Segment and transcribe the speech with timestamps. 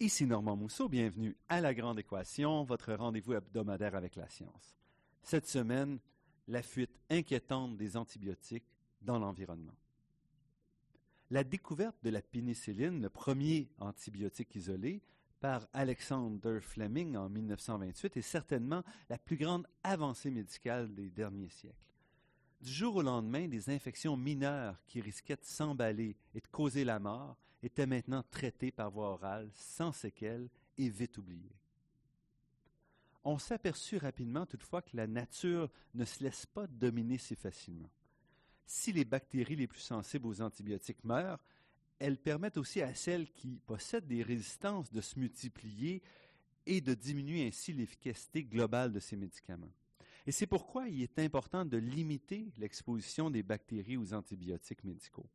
[0.00, 4.74] Ici Normand Mousseau, bienvenue à La Grande Équation, votre rendez-vous hebdomadaire avec la science.
[5.22, 6.00] Cette semaine,
[6.48, 8.66] la fuite inquiétante des antibiotiques
[9.02, 9.76] dans l'environnement.
[11.30, 15.00] La découverte de la pénicilline, le premier antibiotique isolé,
[15.38, 21.76] par Alexander Fleming en 1928 est certainement la plus grande avancée médicale des derniers siècles.
[22.60, 26.98] Du jour au lendemain, des infections mineures qui risquaient de s'emballer et de causer la
[26.98, 31.56] mort étaient maintenant traitées par voie orale sans séquelles et vite oubliées.
[33.24, 37.90] On s'aperçut rapidement toutefois que la nature ne se laisse pas dominer si facilement.
[38.66, 41.42] Si les bactéries les plus sensibles aux antibiotiques meurent,
[41.98, 46.02] elles permettent aussi à celles qui possèdent des résistances de se multiplier
[46.66, 49.72] et de diminuer ainsi l'efficacité globale de ces médicaments.
[50.26, 55.28] Et c'est pourquoi il est important de limiter l'exposition des bactéries aux antibiotiques médicaux.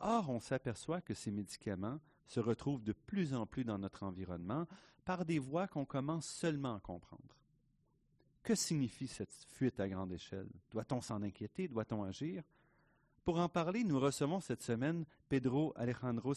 [0.00, 4.66] Or, on s'aperçoit que ces médicaments se retrouvent de plus en plus dans notre environnement
[5.04, 7.36] par des voies qu'on commence seulement à comprendre.
[8.42, 10.48] Que signifie cette fuite à grande échelle?
[10.70, 11.68] Doit-on s'en inquiéter?
[11.68, 12.42] Doit-on agir?
[13.24, 16.34] Pour en parler, nous recevons cette semaine Pedro Alejandro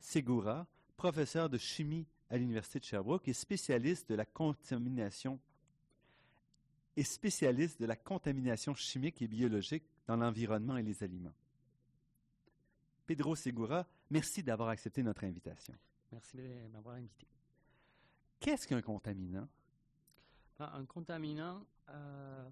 [0.00, 5.38] Segura, professeur de chimie à l'Université de Sherbrooke et spécialiste de la contamination
[6.96, 11.34] et spécialiste de la contamination chimique et biologique dans l'environnement et les aliments.
[13.08, 15.74] Pedro Segura, merci d'avoir accepté notre invitation.
[16.12, 17.26] Merci de m'avoir invité.
[18.38, 19.48] Qu'est-ce qu'un contaminant?
[20.58, 22.50] Ben, un contaminant, euh,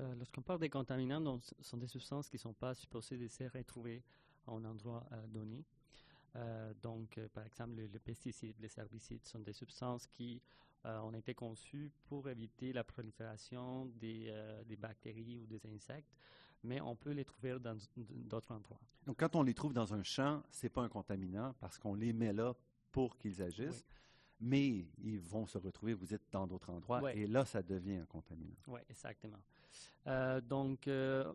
[0.00, 3.26] euh, lorsqu'on parle des contaminants, ce sont des substances qui ne sont pas supposées de
[3.26, 4.02] se retrouver
[4.46, 5.64] à un endroit euh, donné.
[6.82, 10.42] donc, par exemple, les pesticides, les herbicides sont des substances qui
[10.84, 14.30] ont été conçues pour éviter la prolifération des,
[14.66, 16.12] des bactéries ou des insectes
[16.64, 18.80] mais on peut les trouver dans d'autres endroits.
[19.06, 21.94] Donc, quand on les trouve dans un champ, ce n'est pas un contaminant parce qu'on
[21.94, 22.54] les met là
[22.90, 23.84] pour qu'ils agissent,
[24.40, 28.06] mais ils vont se retrouver, vous êtes dans d'autres endroits, et là, ça devient un
[28.06, 28.56] contaminant.
[28.66, 29.40] Oui, exactement.
[30.06, 31.32] Euh, donc, euh,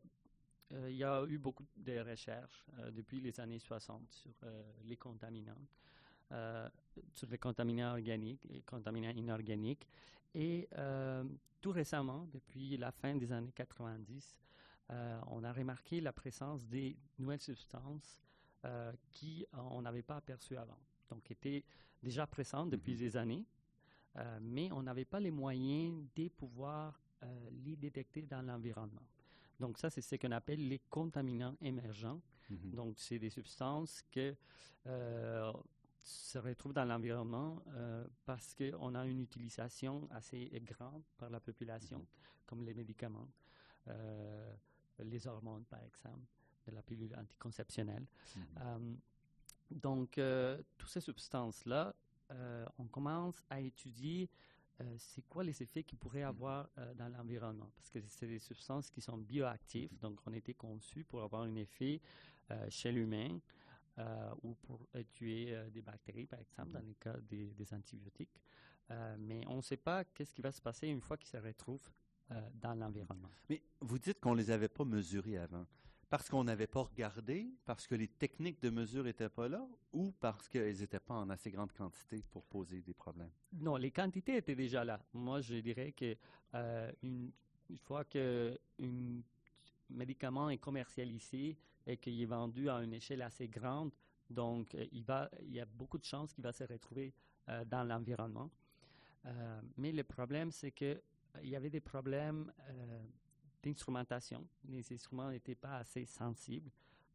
[0.74, 4.34] euh, il y a eu beaucoup de recherches depuis les années 60 sur
[4.86, 5.62] les contaminants,
[7.14, 9.88] sur les contaminants organiques et contaminants inorganiques.
[10.34, 10.68] Et
[11.62, 14.36] tout récemment, depuis la fin des années 90,
[14.92, 18.18] euh, on a remarqué la présence des nouvelles substances
[18.66, 20.80] euh, qui euh, on n'avait pas aperçues avant.
[21.10, 21.64] Donc, étaient
[22.02, 23.00] déjà présentes depuis mhm.
[23.00, 23.46] des années,
[24.42, 27.02] mais on n'avait pas les moyens de pouvoir
[27.64, 29.06] les détecter dans l'environnement.
[29.60, 32.22] Donc, ça, c'est ce qu'on appelle les contaminants émergents.
[32.50, 32.72] Mhm.
[32.72, 34.32] Donc, c'est des substances qui
[35.98, 37.64] se retrouvent dans l'environnement
[38.26, 42.06] parce qu'on a une utilisation assez grande par la population, mhm.
[42.46, 43.28] comme les médicaments
[45.04, 46.26] les hormones, par exemple,
[46.68, 48.06] de la pilule anticonceptionnelle.
[48.36, 48.44] Mhm.
[48.60, 48.96] Euh,
[49.72, 51.96] donc, euh, toutes ces substances-là,
[52.32, 54.30] euh, on commence à étudier
[54.98, 56.30] c'est quoi les effets qu'ils pourraient mhm.
[56.30, 57.70] avoir dans l'environnement.
[57.76, 61.56] Parce que c'est des substances qui sont bioactives, donc on était conçus pour avoir un
[61.56, 62.00] effet
[62.70, 63.42] chez l'humain
[64.42, 66.88] ou pour tuer des bactéries, par exemple, dans mhm.
[66.88, 68.42] le cas des, des antibiotiques.
[69.18, 71.92] mais on ne sait pas qu'est-ce qui va se passer une fois qu'ils se retrouvent
[72.32, 73.30] euh, dans l'environnement.
[73.50, 75.66] Mais vous dites qu'on ne les avait pas mesurés avant.
[76.10, 80.12] Parce qu'on n'avait pas regardé, parce que les techniques de mesure n'étaient pas là, ou
[80.20, 83.32] parce qu'elles n'étaient pas en assez grande quantité pour poser des problèmes?
[83.54, 85.00] Non, les quantités étaient déjà là.
[85.12, 86.16] Moi, je dirais que
[86.54, 87.32] euh, une,
[87.78, 88.54] fois qu'un
[89.90, 91.58] médicament est commercialisé
[91.88, 93.92] et qu'il est vendu à une échelle assez grande,
[94.30, 97.12] donc euh, il, va, il y a beaucoup de chances qu'il va se retrouver
[97.66, 98.52] dans l'environnement.
[99.76, 101.02] mais le problème, c'est que
[101.42, 103.00] il y avait des problèmes euh,
[103.64, 104.46] d'instrumentation.
[104.68, 106.72] Les instruments n'étaient pas assez sensibles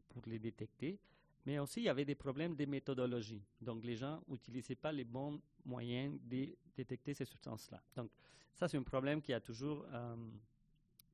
[0.09, 0.99] pour les détecter.
[1.47, 3.43] Mais aussi, il y avait des problèmes de méthodologie.
[3.61, 7.83] Donc, les gens n'utilisaient pas les bons moyens de détecter ces substances-là.
[7.95, 8.11] Donc,
[8.57, 10.17] ça, c'est un problème qui a toujours, euh,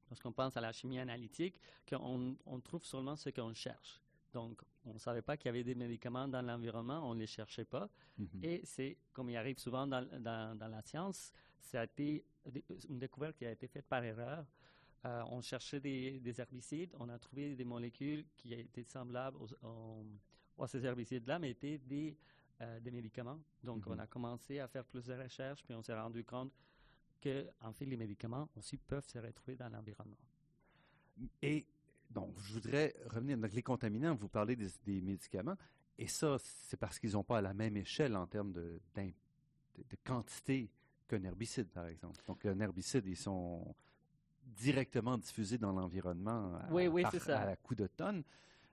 [0.08, 4.00] lorsqu'on pense à la chimie analytique, qu'on on trouve seulement ce qu'on cherche.
[4.32, 7.26] Donc, on ne savait pas qu'il y avait des médicaments dans l'environnement, on ne les
[7.26, 7.88] cherchait pas.
[8.20, 8.44] Mm-hmm.
[8.44, 12.24] Et c'est, comme il arrive souvent dans, dans, dans la science, ça a été
[12.88, 14.46] une découverte qui a été faite par erreur.
[15.06, 20.68] Euh, on cherchait des, herbicides, on a trouvé des molécules qui étaient semblables aux, à
[20.68, 22.16] ces herbicides-là, mais étaient des,
[22.60, 23.40] euh, des médicaments.
[23.64, 24.00] Donc, on mm-hmm.
[24.00, 26.52] a commencé à faire plusieurs recherches, puis on s'est rendu compte
[27.18, 30.18] que, en fait, les médicaments aussi peuvent se retrouver dans l'environnement.
[31.40, 31.66] Et
[32.10, 33.38] donc, je voudrais revenir.
[33.38, 35.56] Donc, les contaminants, vous parlez des, médicaments,
[35.96, 39.96] et ça, c'est parce qu'ils n'ont pas à la même échelle en termes de, de
[40.04, 40.70] quantité
[41.10, 42.22] qu'un herbicide, par exemple.
[42.26, 43.74] Donc, un herbicide, ils sont
[44.46, 47.40] directement diffusés dans l'environnement à, oui, oui, ça.
[47.40, 48.22] à coup de tonnes.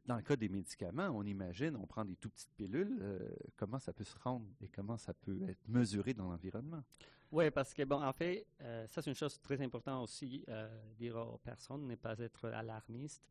[0.05, 3.79] dans le cas des médicaments, on imagine, on prend des tout petites pilules, euh, comment
[3.79, 6.83] ça peut se rendre et comment ça peut être mesuré dans l'environnement?
[7.31, 10.69] Oui, parce que, bon, en fait, euh, ça, c'est une chose très importante aussi, euh,
[10.97, 13.21] dire aux personnes, ne pas être alarmiste,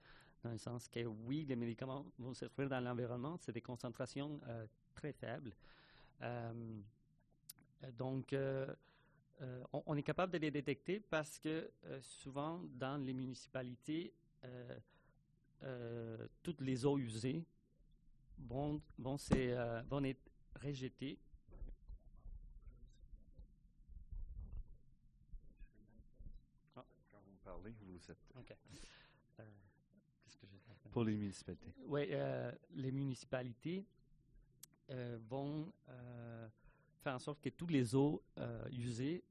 [0.42, 4.38] dans le sens que, oui, les médicaments vont se trouver dans l'environnement, c'est des concentrations
[4.94, 5.54] très faibles.
[7.96, 8.34] donc,
[9.72, 14.14] on, on, est capable de les détecter parce que souvent, dans les municipalités,
[15.62, 17.44] euh, toutes les eaux usées
[18.38, 20.30] vont, vont, euh, vont être
[20.62, 21.18] rejetées.
[26.76, 26.84] Ah.
[27.10, 28.18] Quand vous parlez, vous êtes.
[29.40, 29.44] Euh,
[30.90, 31.72] Pour les municipalités.
[31.86, 32.08] Oui,
[32.74, 33.86] les municipalités
[35.28, 35.72] vont
[37.06, 38.20] faire en sorte que toutes les eaux
[38.72, 39.22] usées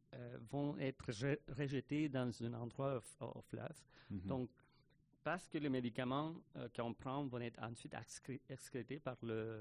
[0.50, 1.12] vont être
[1.58, 3.76] rejetées dans un endroit au, fleuve.
[4.12, 4.28] Mm-hmm.
[4.28, 4.50] Donc,
[5.26, 7.96] parce que les médicaments euh, qu'on prend vont être ensuite
[8.48, 9.60] excrétés par le,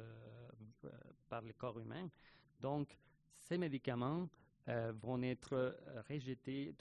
[0.84, 0.90] euh,
[1.28, 2.08] par le corps humain.
[2.60, 2.98] Donc,
[3.32, 4.28] ces médicaments
[4.68, 5.78] euh, vont être
[6.10, 6.74] rejetés,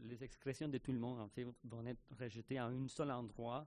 [0.00, 3.66] les, excrétions de tout le monde, en fait, vont être rejetées à un seul endroit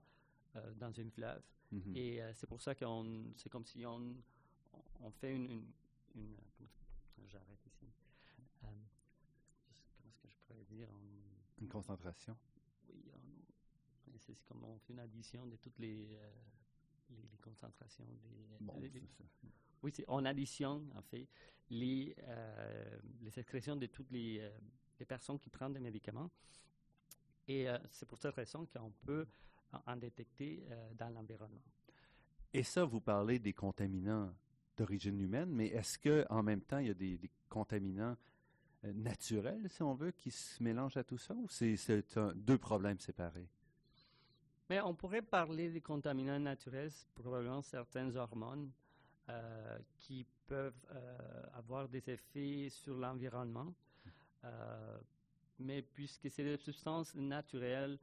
[0.76, 1.42] dans une fleuve.
[1.72, 1.96] Mm-hmm.
[1.96, 2.84] Et c'est pour ça que
[3.36, 4.14] c'est comme si on,
[5.02, 5.62] on fait une...
[6.14, 6.36] une,
[7.26, 7.86] J'arrête ici.
[8.60, 8.88] comment
[10.08, 10.88] est-ce que je pourrais dire?
[11.60, 12.36] Une concentration?
[14.18, 16.30] c'est comme on fait une addition de toutes les, euh,
[17.10, 18.98] les, concentrations des.
[19.82, 21.28] oui, on additionne en fait
[21.70, 24.50] les, euh, les excrétions de toutes les, euh,
[24.98, 26.30] les, personnes qui prennent des médicaments.
[27.46, 29.26] Et c'est pour cette raison qu'on peut
[29.84, 30.66] en détecter
[30.96, 31.60] dans l'environnement.
[32.54, 34.34] Et ça, vous parlez des contaminants
[34.76, 38.16] d'origine humaine, mais est-ce qu'en même temps, il y a des, des contaminants
[38.82, 41.76] naturels, si on veut, qui se mélangent à tout ça, ou c'est
[42.34, 43.48] deux problèmes séparés?
[44.68, 48.70] Mais on pourrait parler des contaminants naturels, probablement certaines hormones
[49.28, 51.18] euh, qui peuvent euh,
[51.54, 53.74] avoir des effets sur l'environnement.
[54.44, 54.98] Euh,
[55.58, 57.98] mais puisque c'est des substances naturelles,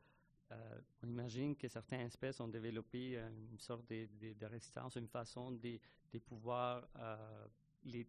[1.04, 3.18] on imagine que certaines espèces ont développé
[3.52, 5.80] une sorte de, résistance, une façon de,
[6.26, 6.88] pouvoir
[7.84, 8.08] les,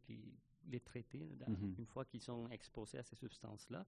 [0.68, 1.78] les, traiter mm-hmm.
[1.78, 3.86] une fois qu'ils sont exposés à ces substances-là.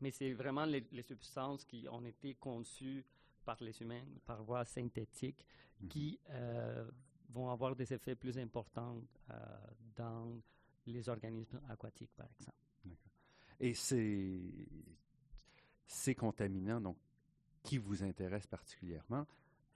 [0.00, 3.04] Mais c'est vraiment les, substances qui ont été conçues
[3.44, 5.44] par les humains par voie synthétique
[5.80, 5.88] mhm.
[5.88, 6.90] qui euh,
[7.30, 9.00] vont avoir des effets plus importants
[9.30, 9.34] euh,
[9.94, 10.40] dans
[10.86, 12.56] les organismes aquatiques, par exemple.
[13.58, 14.68] Et ces,
[15.86, 16.96] ces contaminants, donc,
[17.62, 19.26] qui vous intéressent particulièrement,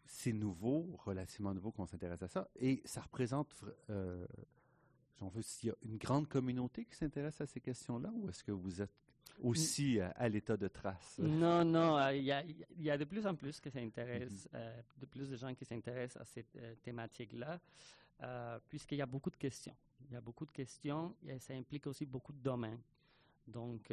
[0.06, 3.54] c'est nouveau, relativement nouveau qu'on s'intéresse à ça, et ça représente,
[3.90, 4.26] euh,
[5.18, 8.42] j'en veux, s'il y a une grande communauté qui s'intéresse à ces questions-là, ou est-ce
[8.42, 8.92] que vous êtes
[9.42, 11.18] aussi euh, à, l'état de trace?
[11.18, 14.56] Non, non, euh, il y, a, de plus en plus qui s'intéressent, mm-hmm.
[14.56, 17.60] euh, de plus de gens qui s'intéressent à cette thématique-là,
[18.68, 19.74] puisqu'il y a beaucoup de questions.
[20.08, 22.80] Il y a beaucoup de questions et ça implique aussi beaucoup de domaines.
[23.46, 23.92] Donc,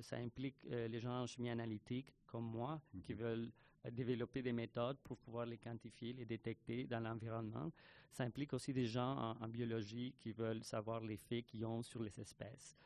[0.00, 3.16] ça implique les gens en chimie analytique comme moi qui mm-hmm.
[3.16, 3.52] veulent
[3.90, 7.70] développer des méthodes pour pouvoir les quantifier, les détecter dans l'environnement.
[8.12, 12.02] Ça implique aussi des gens en, en biologie qui veulent savoir l'effet qu'ils ont sur
[12.02, 12.76] les espèces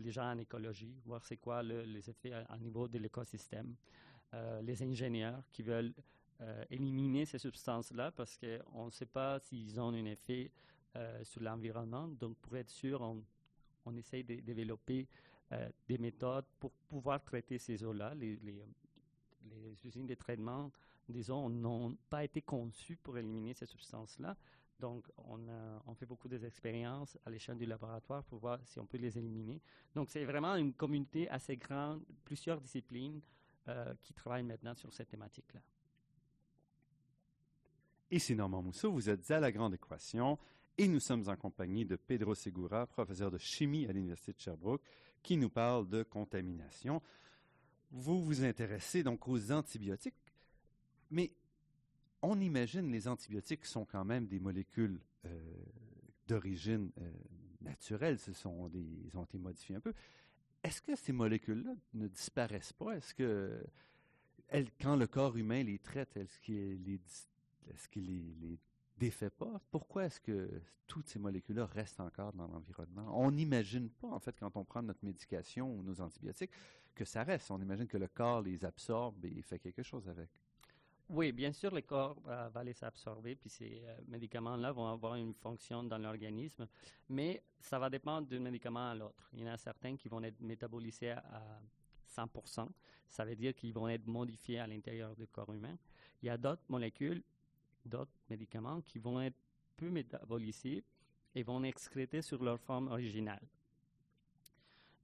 [0.00, 3.74] les gens en écologie, voir c'est quoi les effets à, niveau de l'écosystème.
[4.34, 5.94] Euh, les ingénieurs qui veulent
[6.40, 10.50] euh, éliminer ces substances-là parce qu'on ne sait pas s'ils ont un effet
[10.96, 12.08] euh, sur l'environnement.
[12.08, 13.22] Donc, pour être sûr, on,
[13.84, 15.06] on essaye de développer
[15.88, 18.14] des méthodes pour pouvoir traiter ces eaux-là.
[18.14, 18.38] Les,
[19.84, 20.70] usines de traitement
[21.30, 24.36] eaux n'ont pas été conçues pour éliminer ces substances-là.
[24.78, 29.18] Donc, on, fait beaucoup d'expériences à l'échelle du laboratoire pour voir si on peut les
[29.18, 29.60] éliminer.
[29.94, 33.20] Donc, c'est vraiment une communauté assez grande, plusieurs disciplines
[33.68, 35.60] euh, qui travaillent maintenant sur cette thématique-là.
[38.10, 40.38] Ici Normand Mousseau, vous êtes à La Grande Équation
[40.78, 44.82] et nous sommes en compagnie de Pedro Segura, professeur de chimie à l'Université de Sherbrooke,
[45.22, 47.02] qui nous parle de contamination.
[47.90, 50.14] Vous vous intéressez donc aux antibiotiques,
[51.10, 51.32] mais
[52.22, 55.64] on imagine les antibiotiques sont quand même des molécules euh,
[56.28, 57.12] d'origine euh,
[57.60, 59.94] naturelle, ce sont des, ils ont été modifiés un peu.
[60.62, 62.96] Est-ce que ces molécules-là ne disparaissent pas?
[62.96, 63.64] Est-ce que
[64.80, 66.84] quand le corps humain les traite, est-ce qu'il
[68.04, 68.58] les,
[68.98, 69.60] défait pas?
[69.70, 70.50] Pourquoi est-ce que
[70.86, 73.10] toutes ces molécules-là restent encore dans l'environnement?
[73.14, 76.50] On n'imagine pas, en fait, quand on prend notre médication ou nos antibiotiques,
[76.94, 77.50] que ça reste.
[77.50, 80.28] On imagine que le corps les absorbe et fait quelque chose avec.
[81.10, 85.14] Oui, bien sûr, le corps euh, va les absorber, puis ces euh, médicaments-là vont avoir
[85.14, 86.68] une fonction dans l'organisme,
[87.08, 89.30] mais ça va dépendre d'un médicament à l'autre.
[89.32, 91.60] Il y en a certains qui vont être métabolisés à,
[92.14, 92.68] 100%.
[93.08, 95.76] Ça veut dire qu'ils vont être modifiés à l'intérieur du corps humain.
[96.22, 97.22] Il y a d'autres molécules,
[97.84, 99.36] d'autres médicaments qui vont être
[99.76, 100.84] peu métabolisés
[101.34, 103.42] et vont excréter sur leur forme originale.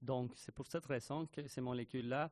[0.03, 2.31] Donc, c'est pour cette raison que ces molécules-là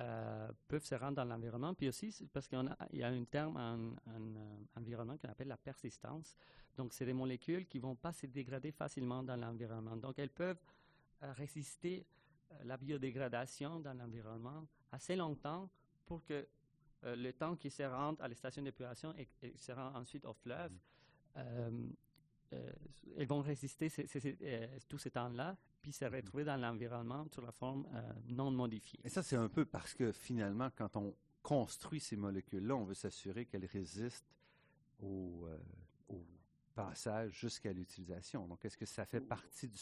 [0.00, 1.72] euh, peuvent se rendre dans l'environnement.
[1.72, 2.58] Puis aussi, parce qu'il
[2.92, 6.36] y a un terme en, euh, environnement qu'on appelle la persistance.
[6.76, 9.96] Donc, c'est des molécules qui ne vont pas se dégrader facilement dans l'environnement.
[9.96, 10.60] Donc, elles peuvent
[11.22, 12.04] euh, résister
[12.50, 15.70] à la biodégradation dans l'environnement assez longtemps
[16.04, 16.46] pour que
[17.04, 20.32] le temps qui se rendent à la station d'épuration et, et, se rendent ensuite au
[20.32, 20.72] fleuve,
[21.36, 21.90] mm.
[23.16, 23.90] elles vont résister
[24.88, 28.98] tout ce temps-là puis se retrouver dans l'environnement sous la forme euh, non modifiée.
[29.04, 32.94] Et ça, c'est un peu parce que finalement, quand on construit ces molécules-là, on veut
[32.94, 34.34] s'assurer qu'elles résistent
[35.02, 35.58] au, euh,
[36.74, 38.48] passage jusqu'à l'utilisation.
[38.48, 39.78] Donc, est-ce que ça fait partie du,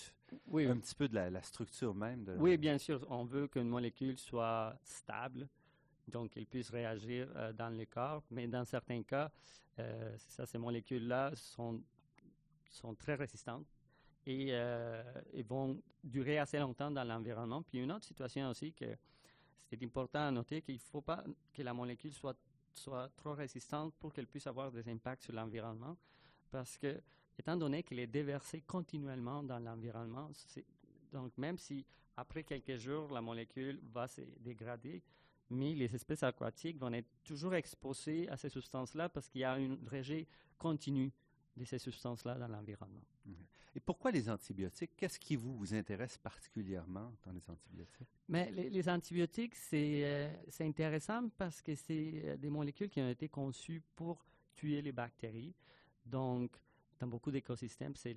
[0.48, 3.06] oui, un petit peu de la, structure même de Oui, bien sûr.
[3.08, 5.48] On veut qu'une molécule soit stable,
[6.12, 8.22] donc qu'elle puisse réagir euh, dans le corps.
[8.30, 9.30] Mais dans certains cas,
[10.28, 11.80] ça, ces molécules-là sont,
[12.70, 13.66] sont très résistantes
[14.26, 15.02] et, euh,
[15.46, 17.62] vont durer assez longtemps dans l'environnement.
[17.62, 18.96] Puis une autre situation aussi que
[19.62, 22.36] c'est important à noter qu'il ne faut pas que la molécule soit,
[22.72, 25.96] soit trop résistante pour qu'elle puisse avoir des impacts sur l'environnement,
[26.50, 27.00] parce que
[27.38, 30.30] étant donné qu'elle est déversée continuellement dans l'environnement,
[31.12, 31.84] donc même si
[32.16, 35.02] après quelques jours la molécule va se dégrader,
[35.52, 39.58] mais les espèces aquatiques vont être toujours exposées à ces substances-là parce qu'il y a
[39.58, 40.26] une rejet
[40.58, 41.12] continue
[41.56, 43.02] de ces substances-là dans l'environnement.
[43.74, 44.92] Et pourquoi les antibiotiques?
[44.96, 48.08] Qu'est-ce qui vous, vous intéresse particulièrement dans les antibiotiques?
[48.28, 53.28] Mais les, antibiotiques, euh, c'est intéressant parce que c'est euh, des molécules qui ont été
[53.28, 55.54] conçues pour tuer les bactéries.
[56.04, 56.50] Donc,
[57.00, 58.14] dans beaucoup d'écosystèmes, c'est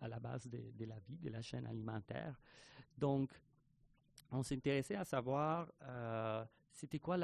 [0.00, 2.38] à la base de, de, la vie, de la chaîne alimentaire.
[2.98, 3.30] Donc,
[4.30, 7.16] on s'intéressait à savoir euh, c'était quoi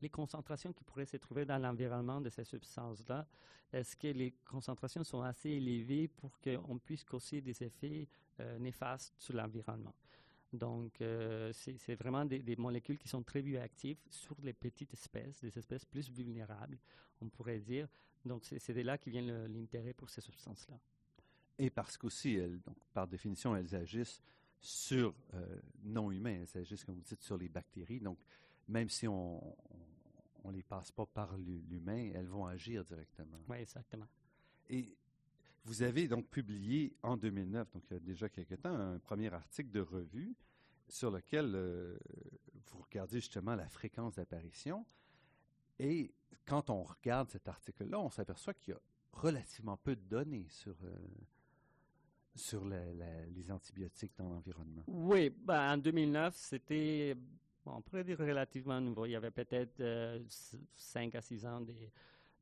[0.00, 3.26] les concentrations qui pourraient se trouver dans l'environnement de ces substances-là.
[3.72, 8.08] Est-ce que les concentrations sont assez élevées pour qu'on puisse causer des effets
[8.40, 9.94] euh, néfastes sur l'environnement?
[10.52, 15.58] Donc, euh, c'est vraiment des, molécules qui sont très bioactives sur les petites espèces, des
[15.58, 16.78] espèces plus vulnérables,
[17.20, 17.88] on pourrait dire.
[18.24, 20.78] Donc, c'est de là qui vient l'intérêt pour ces substances-là.
[21.58, 22.38] Et parce qu'aussi,
[22.92, 24.22] par définition, elles agissent
[24.66, 28.00] sur euh, non humains, elles agissent, comme vous dites, sur les bactéries.
[28.00, 28.18] Donc,
[28.68, 29.40] même si on
[30.44, 33.38] ne les passe pas par l'humain, elles vont agir directement.
[33.48, 34.06] Oui, exactement.
[34.68, 34.96] Et
[35.64, 39.32] vous avez donc publié en 2009, donc il y a déjà quelque temps, un premier
[39.32, 40.34] article de revue
[40.88, 41.96] sur lequel euh,
[42.66, 44.84] vous regardez justement la fréquence d'apparition.
[45.78, 46.12] Et
[46.44, 48.80] quand on regarde cet article-là, on s'aperçoit qu'il y a
[49.12, 50.96] relativement peu de données sur, euh,
[52.36, 54.82] sur les antibiotiques dans l'environnement?
[54.86, 57.16] Oui, ben, en 2009, c'était,
[57.64, 59.06] on pourrait dire relativement nouveau.
[59.06, 60.22] Il y avait peut-être euh,
[60.76, 61.90] 5 à 6 ans des,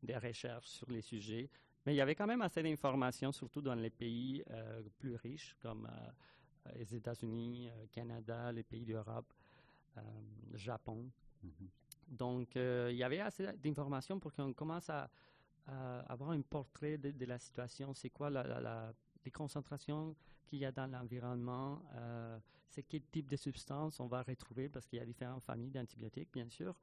[0.02, 1.48] des, recherches sur les sujets,
[1.86, 5.56] mais il y avait quand même assez d'informations, surtout dans les pays euh, plus riches
[5.60, 9.32] comme euh, les États-Unis, euh, Canada, les pays d'Europe,
[10.54, 11.08] Japon.
[11.44, 11.68] Mm-hmm.
[12.08, 15.08] Donc, il y avait assez d'informations pour qu'on commence à,
[16.08, 17.94] avoir un portrait de, la situation.
[17.94, 18.92] C'est quoi la, la
[19.24, 20.14] les concentrations
[20.46, 22.38] qu'il y a dans l'environnement, euh,
[22.68, 26.32] c'est quel type de substances on va retrouver parce qu'il y a différentes familles d'antibiotiques,
[26.32, 26.74] bien sûr.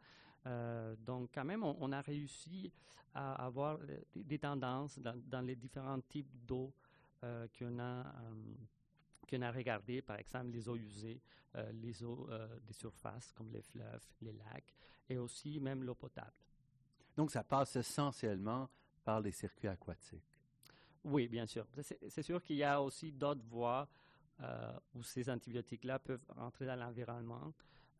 [0.47, 2.71] Euh, donc, quand même, on, a réussi
[3.13, 3.77] à avoir
[4.15, 6.73] des, tendances dans, les différents types d'eau
[7.23, 8.05] euh, qu'on a,
[9.29, 11.21] qu'on a regardé, par exemple les eaux usées,
[11.73, 12.29] les eaux
[12.65, 14.73] des surfaces comme les fleuves, les lacs,
[15.09, 16.31] et aussi même l'eau potable.
[17.15, 18.69] Donc, ça passe essentiellement
[19.03, 20.30] par les circuits aquatiques.
[21.03, 21.65] Oui, bien sûr.
[22.09, 23.87] C'est sûr qu'il y a aussi d'autres voies
[24.41, 27.53] euh, où ces antibiotiques-là peuvent entrer dans l'environnement.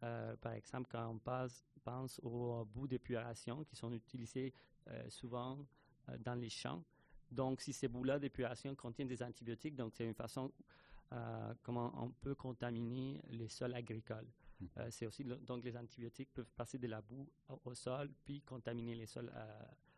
[0.04, 4.54] Euh, par exemple, quand on pense aux bouts d'épuration qui sont utilisés
[4.88, 5.58] euh, souvent
[6.20, 6.84] dans les champs.
[7.32, 10.52] Donc, si ces bouts-là d'épuration contiennent des antibiotiques, donc c'est une façon
[11.64, 14.28] comment on peut contaminer les sols agricoles.
[14.62, 14.66] Mmh.
[14.92, 17.28] c'est aussi donc les antibiotiques peuvent passer de la boue
[17.66, 19.91] au, sol puis contaminer les sols agricoles.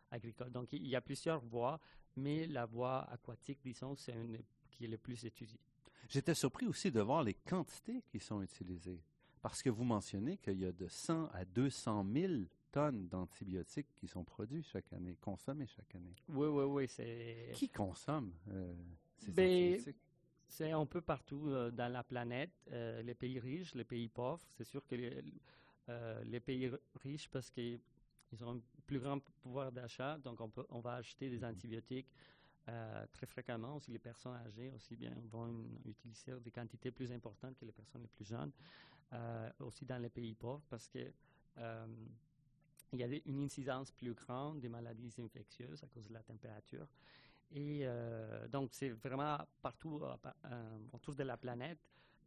[0.50, 1.80] Donc, il y a plusieurs voies,
[2.16, 4.38] mais la voie aquatique, disons, c'est une
[4.70, 5.60] qui est le plus étudiée.
[6.08, 9.00] J'étais surpris aussi de voir les quantités qui sont utilisées,
[9.40, 12.32] parce que vous mentionnez qu'il y a de 100 à 200 000
[12.70, 16.14] tonnes d'antibiotiques qui sont produits chaque année, consommés chaque année.
[16.28, 16.88] Oui, oui, oui.
[16.88, 17.50] C'est...
[17.54, 18.74] Qui consomme euh,
[19.16, 20.02] ces ben, antibiotiques?
[20.46, 24.44] C'est un peu partout euh, dans la planète, euh, les pays riches, les pays pauvres.
[24.56, 25.22] C'est sûr que les,
[26.24, 26.70] les pays
[27.02, 27.78] riches, parce que
[28.34, 32.08] ils ont un plus grand pouvoir d'achat, donc on, peut, on va acheter des antibiotiques
[32.68, 33.76] euh, très fréquemment.
[33.76, 35.52] Aussi, les personnes âgées aussi bien vont
[35.84, 38.52] utiliser des quantités plus importantes que les personnes les plus jeunes.
[39.60, 41.12] aussi dans les pays pauvres parce que
[42.92, 46.86] il y a une incidence plus grande des maladies infectieuses à cause de la température.
[47.52, 47.86] Et
[48.50, 50.00] donc, c'est vraiment partout
[50.92, 51.78] autour de la planète.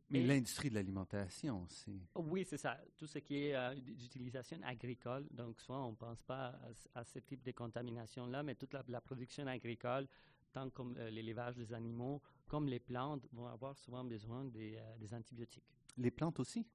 [0.10, 2.02] Mais l'industrie de l'alimentation aussi.
[2.16, 2.78] Oui, c'est ça.
[2.96, 5.28] Tout ce qui est d'utilisation agricole.
[5.32, 6.58] Donc, soit on ne pense pas
[6.96, 10.08] à, ce type de contamination-là, mais toute la, production agricole,
[10.54, 14.80] tant comme l'élevage des animaux, comme les plantes, vont avoir souvent besoin des,
[15.14, 15.66] antibiotiques.
[15.98, 16.66] Les plantes aussi?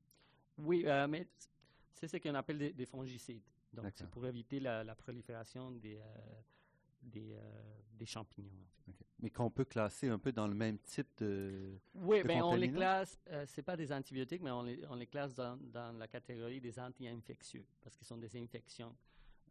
[0.58, 1.26] Oui, mais
[1.94, 3.42] c'est ce qu'on appelle des, fongicides.
[3.72, 5.98] Donc, c'est pour éviter la, prolifération des,
[7.02, 7.36] des,
[7.98, 8.66] des, champignons.
[9.20, 11.78] Mais qu'on peut classer un peu dans le même type de.
[11.94, 15.06] Oui, ben on les classe, euh, c'est pas des antibiotiques, mais on les, on les
[15.06, 18.94] classe dans, dans, la catégorie des anti-infectieux, parce qu'ils sont des infections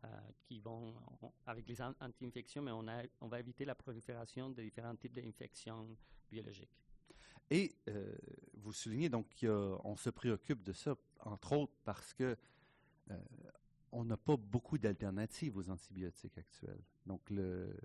[0.04, 0.08] euh,
[0.42, 0.94] qui vont,
[1.46, 5.88] avec les anti-infections, mais on, a, on va éviter la prolifération de différents types d'infections
[6.30, 6.76] biologiques.
[7.50, 8.16] Et euh,
[8.56, 12.38] vous soulignez donc qu'on se préoccupe de ça, entre autres parce que
[13.92, 16.82] on n'a pas beaucoup d'alternatives aux antibiotiques actuels.
[17.06, 17.76] Donc, le,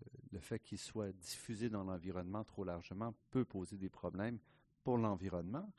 [0.41, 4.39] fait qu'ils soient diffusés dans l'environnement trop largement peut poser des problèmes
[4.85, 5.73] pour l'environnement.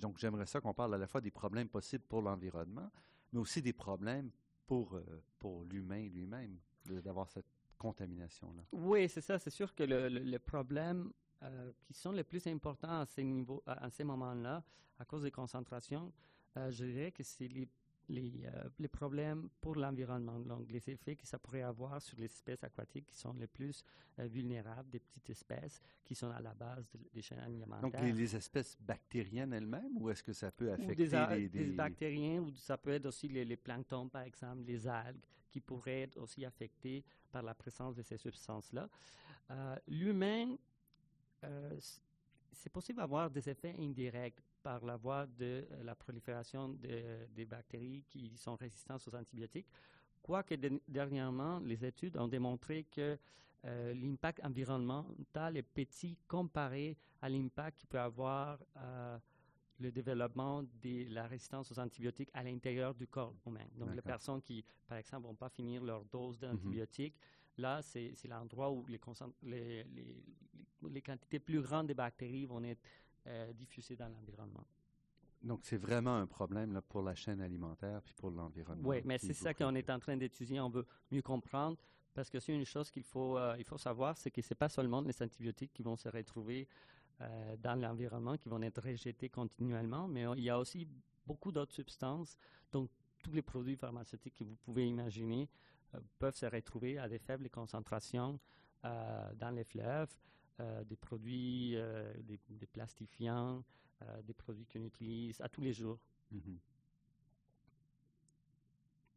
[0.00, 2.90] Donc, j'aimerais ça qu'on parle à la fois des problèmes possibles pour l'environnement,
[3.32, 4.30] mais aussi des problèmes
[4.66, 7.46] pour, euh, pour l'humain lui-même, d'avoir cette
[7.78, 8.62] contamination-là.
[8.72, 9.38] Oui, c'est ça.
[9.38, 10.38] C'est sûr que le, le,
[11.42, 13.24] euh, qui sont les plus importants à ces,
[13.90, 14.64] ces moments-là,
[14.98, 16.12] à cause des concentrations,
[16.56, 17.68] euh, je dirais que c'est les
[18.08, 22.26] les, euh, les, problèmes pour l'environnement, donc les effets que ça pourrait avoir sur les
[22.26, 23.82] espèces aquatiques qui sont les plus
[24.18, 27.80] euh, vulnérables, des petites espèces qui sont à la base des chaînes alimentaires.
[27.80, 32.40] Donc les, espèces bactériennes elles-mêmes, ou est-ce que ça peut affecter des, des, des, bactériens,
[32.40, 35.20] ou ça peut être aussi les, planctons, par exemple, les algues,
[35.50, 38.88] qui pourraient être aussi affectés par la présence de ces substances-là.
[39.50, 40.56] Euh, L'humain,
[42.52, 48.02] c'est possible d'avoir des effets indirects par la voie de euh, la prolifération des bactéries
[48.08, 49.68] qui sont résistantes aux antibiotiques.
[50.22, 50.54] Quoique
[50.88, 53.18] dernièrement, les études ont démontré que
[53.66, 59.18] euh, l'impact environnemental est petit comparé à l'impact qu'il peut avoir euh,
[59.80, 63.66] le développement de la résistance aux antibiotiques à l'intérieur du corps humain.
[63.76, 66.48] Donc, les personnes qui, par exemple, vont pas finir leur dose mhm.
[66.48, 67.16] d'antibiotiques,
[67.58, 69.00] là, c'est l'endroit où les,
[69.42, 70.24] les, les,
[70.90, 72.82] les, quantités plus grandes de bactéries vont être
[73.26, 74.66] euh, diffusées dans l'environnement.
[75.44, 78.88] Donc, c'est vraiment un problème là, pour la chaîne alimentaire puis pour l'environnement.
[78.88, 80.58] Oui, mais c'est ça qu'on est en train d'étudier.
[80.58, 81.76] On veut mieux comprendre
[82.14, 84.56] parce que c'est une chose qu'il faut, euh, il faut savoir, c'est que ce n'est
[84.56, 86.66] pas seulement les antibiotiques qui vont se retrouver
[87.20, 90.88] euh, dans l'environnement, qui vont être rejetés continuellement, mais il y a aussi
[91.26, 92.38] beaucoup d'autres substances.
[92.72, 92.88] Donc,
[93.22, 95.48] tous les produits pharmaceutiques que vous pouvez imaginer
[95.94, 98.38] euh, peuvent se retrouver à des faibles concentrations
[98.82, 100.14] dans les fleuves,
[100.58, 101.76] des produits,
[102.22, 103.64] des, plastifiants,
[104.24, 105.98] des produits qu'on utilise à tous les jours.
[106.32, 106.58] Mm-hmm.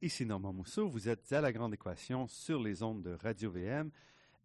[0.01, 3.89] Ici Normand Mousseau, vous êtes à la Grande Équation sur les ondes de Radio-VM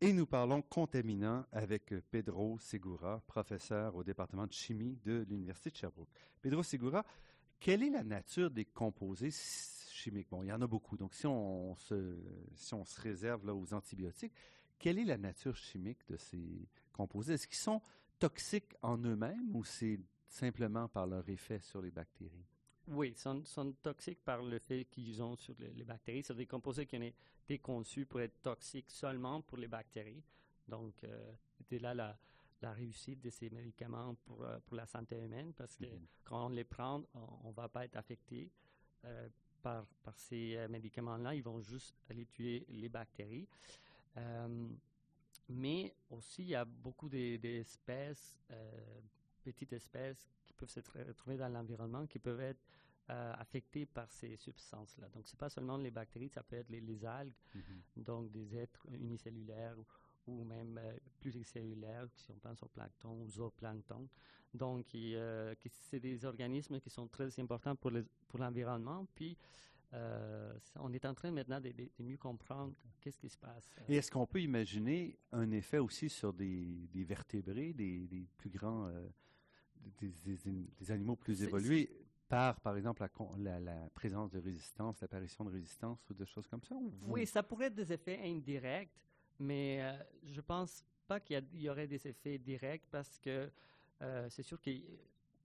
[0.00, 5.76] et nous parlons contaminants avec Pedro Segura, professeur au département de chimie de l'Université de
[5.76, 6.08] Sherbrooke.
[6.40, 7.04] Pedro Segura,
[7.60, 10.28] quelle est la nature des composés chimiques?
[10.30, 12.18] Bon, il y en a beaucoup, donc si on se,
[12.56, 14.32] si on se réserve là, aux antibiotiques,
[14.82, 17.34] quelle est la nature chimique de ces composés?
[17.34, 17.80] Est-ce qu'ils sont
[18.18, 22.44] toxiques en eux-mêmes ou c'est simplement par leur effet sur les bactéries?
[22.88, 26.24] Oui, ils sont, sont, toxiques par le fait qu'ils ont sur les, bactéries.
[26.24, 27.12] C'est des composés qui ont
[27.44, 30.22] été conçus pour être toxiques seulement pour les bactéries.
[30.66, 32.18] Donc, euh, c'était là la,
[32.60, 36.06] la, réussite de ces médicaments pour, euh, pour la santé humaine parce que mm-hmm.
[36.24, 37.04] quand on les prend,
[37.44, 38.50] on ne va pas être affecté
[39.04, 39.28] euh,
[39.62, 41.36] par, par ces médicaments-là.
[41.36, 43.46] Ils vont juste aller tuer les bactéries.
[45.48, 48.38] Mais aussi, il y a beaucoup d'espèces,
[49.44, 50.28] petites espèces
[50.62, 52.60] peuvent se retrouver dans l'environnement qui peuvent être
[53.10, 55.08] euh, affectés par ces substances-là.
[55.08, 58.04] Donc, ce n'est pas seulement les bactéries, ça peut être les, algues, mm-hmm.
[58.04, 59.76] donc des êtres unicellulaires
[60.26, 64.08] ou, même euh, pluricellulaires, si on pense au plancton ou zooplancton.
[64.54, 67.90] Donc, euh, c'est des organismes qui sont très importants pour,
[68.28, 69.06] pour l'environnement.
[69.92, 73.68] Puis, on est en train maintenant de, mieux comprendre qu'est-ce qui se passe.
[73.88, 78.90] Et est-ce qu'on peut imaginer un effet aussi sur des, vertébrés, des, des plus grands
[80.00, 81.90] des, animaux plus évolués
[82.28, 83.06] par, par exemple,
[83.38, 86.74] la, la, présence de résistance, l'apparition de résistance ou des choses comme ça?
[87.02, 88.90] Oui, ça pourrait être des effets indirects,
[89.38, 93.50] mais je euh, je pense pas qu'il y, aurait des effets directs parce que
[94.00, 94.70] euh, c'est sûr que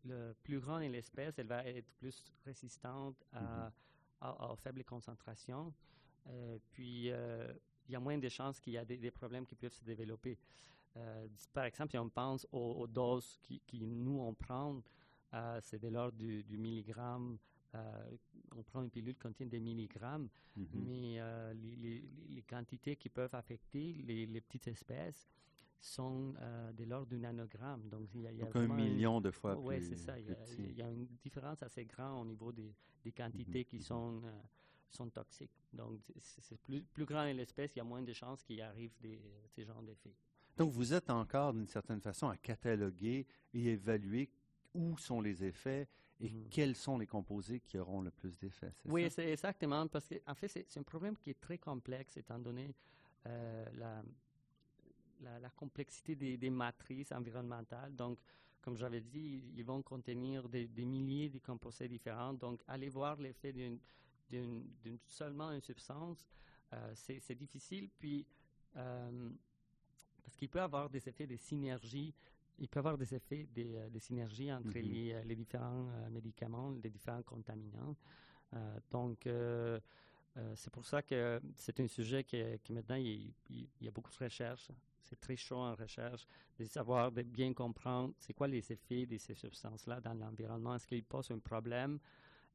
[0.05, 3.71] le plus grand est l'espèce, elle va être plus résistante à, mm-hmm.
[4.21, 5.73] Aux faibles concentrations.
[6.27, 9.55] Euh, puis, il y a moins de chances qu'il y ait des, des, problèmes qui
[9.55, 10.37] peuvent se développer.
[10.97, 14.81] Euh, par exemple, si on pense aux, doses qui, nous, on prend
[15.61, 17.37] c'est de l'ordre du, milligramme.
[18.55, 20.67] on prend une pilule qui contient des milligrammes, Mhm.
[20.73, 25.29] mais les, les, quantités qui peuvent affecter les, petites espèces
[25.79, 26.33] sont
[26.73, 27.87] de l'ordre du nanogramme.
[27.89, 30.19] Donc, il y a, il y a un million de fois Oui, c'est ça.
[30.19, 30.25] Il
[30.75, 34.21] y, a, une différence assez grande au niveau des, des quantités qui sont
[34.89, 35.63] sont toxiques.
[35.73, 39.21] Donc, c'est plus, plus grand l'espèce, il y a moins de chances qu'il arrive des,
[39.49, 40.15] ces genres d'effets.
[40.55, 44.29] Donc, vous êtes encore, d'une certaine façon, à cataloguer et évaluer
[44.73, 45.87] où sont les effets
[46.19, 46.49] et Mhm.
[46.49, 48.73] quels sont les composés qui auront le plus d'effets.
[48.85, 52.39] Oui, c'est exactement, parce qu'en en fait, c'est un problème qui est très complexe, étant
[52.39, 52.73] donné
[53.27, 54.01] euh, la,
[55.21, 57.95] la, complexité des, des, matrices environnementales.
[57.95, 58.19] Donc,
[58.61, 62.33] comme j'avais dit, ils vont contenir des, des, milliers de composés différents.
[62.33, 63.79] Donc, aller voir l'effet d'une
[65.05, 66.27] seulement une substance,
[66.73, 67.89] euh, c'est difficile.
[67.97, 68.25] Puis,
[68.75, 69.29] euh,
[70.23, 72.13] parce qu'il peut avoir des effets de synergie,
[72.59, 74.83] il peut avoir des effets de, euh, de synergie entre Mhm.
[74.83, 77.95] les, les, différents médicaments, les différents contaminants.
[78.91, 79.27] donc,
[80.55, 84.11] c'est pour ça que c'est un sujet qui, qui maintenant, il, il, y a beaucoup
[84.11, 84.69] de recherches.
[85.03, 86.27] C'est très chaud en recherche,
[86.59, 90.75] de savoir, de bien comprendre c'est quoi les effets de ces substances-là dans l'environnement.
[90.75, 91.97] Est-ce qu'ils posent un problème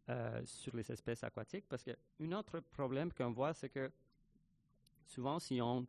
[0.09, 1.65] euh, sur les espèces aquatiques?
[1.69, 3.91] Parce qu'un autre problème qu'on voit, c'est que
[5.07, 5.87] souvent, si on,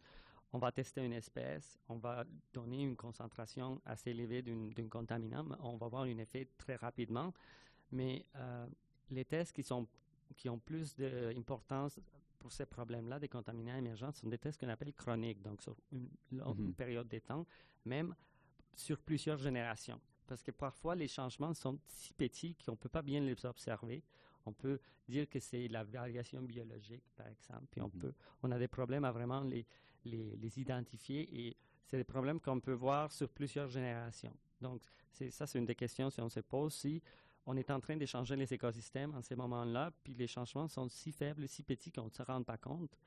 [0.54, 5.78] on va tester une espèce, on va donner une concentration assez élevée d'un contaminant, on
[5.78, 7.34] va voir un effet très rapidement.
[7.92, 8.68] Mais euh,
[9.12, 9.88] les tests qui, sont,
[10.34, 12.00] qui ont plus d'importance
[12.40, 16.10] pour ces problèmes-là des contaminants émergents sont des tests qu'on appelle chroniques, donc sur une
[16.32, 16.74] longue Mhm.
[16.74, 17.46] période de temps,
[17.86, 18.14] même
[18.76, 23.02] sur plusieurs générations parce que parfois les changements sont si petits qu'on ne peut pas
[23.02, 24.02] bien les observer.
[24.46, 28.00] On peut dire que c'est la variation biologique, par exemple, puis on, Mhm.
[28.00, 29.66] peut, on a des problèmes à vraiment les,
[30.06, 34.36] les, les identifier et c'est des problèmes qu'on peut voir sur plusieurs générations.
[34.60, 34.82] Donc,
[35.30, 37.02] ça, c'est une des questions si on se pose si
[37.46, 40.88] on est en train de changer les écosystèmes en ces moments-là, puis les changements sont
[40.90, 42.98] si faibles, si petits qu'on ne se rend pas compte.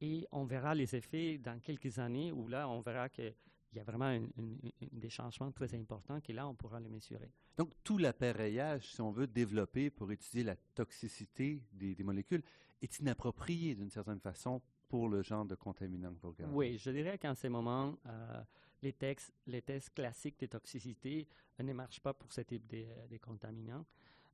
[0.00, 3.32] Et on verra les effets dans quelques années où là, on verra que
[3.74, 6.78] il y a vraiment une, une, une, des changements très importants qui, là, on pourra
[6.78, 7.32] les mesurer.
[7.56, 12.42] Donc, tout l'appareillage, si on veut développer pour étudier la toxicité des, des molécules,
[12.80, 16.54] est inapproprié d'une certaine façon pour le genre de contaminant que vous regardez.
[16.54, 18.42] Oui, je dirais qu'en ce moment, euh,
[18.84, 21.26] les, tests, les tests classiques de toxicité
[21.58, 23.84] ne marchent pas pour ce type de, de contaminants.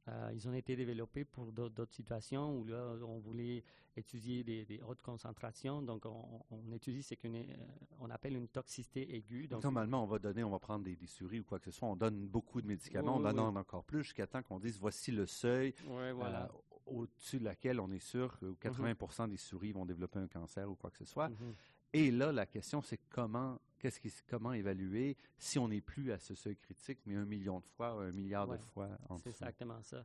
[0.08, 3.62] Euh, ils ont été développés pour d'autres situations où là, on voulait
[3.96, 5.82] étudier des, des hautes concentrations.
[5.82, 7.32] Donc, on, on étudie ce qu'on
[8.00, 9.46] on appelle une toxicité aiguë.
[9.46, 11.70] Donc, Normalement, on va donner, on va prendre des, des, souris ou quoi que ce
[11.70, 11.86] soit.
[11.86, 13.58] On donne beaucoup de médicaments, oui, on donne oui.
[13.58, 16.44] encore plus jusqu'à temps qu'on dise voici le seuil voilà.
[16.46, 16.48] euh,
[16.86, 19.28] au-dessus de laquelle on est sûr que 80 mm -hmm.
[19.28, 21.28] des souris vont développer un cancer ou quoi que ce soit.
[21.28, 21.54] Mm -hmm.
[21.92, 26.18] Et là, la question, c'est comment, qu'est-ce qui, comment évaluer si on n'est plus à
[26.18, 29.30] ce seuil critique, mais un million de fois, un milliard ouais, de fois en C'est
[29.30, 30.04] exactement ça.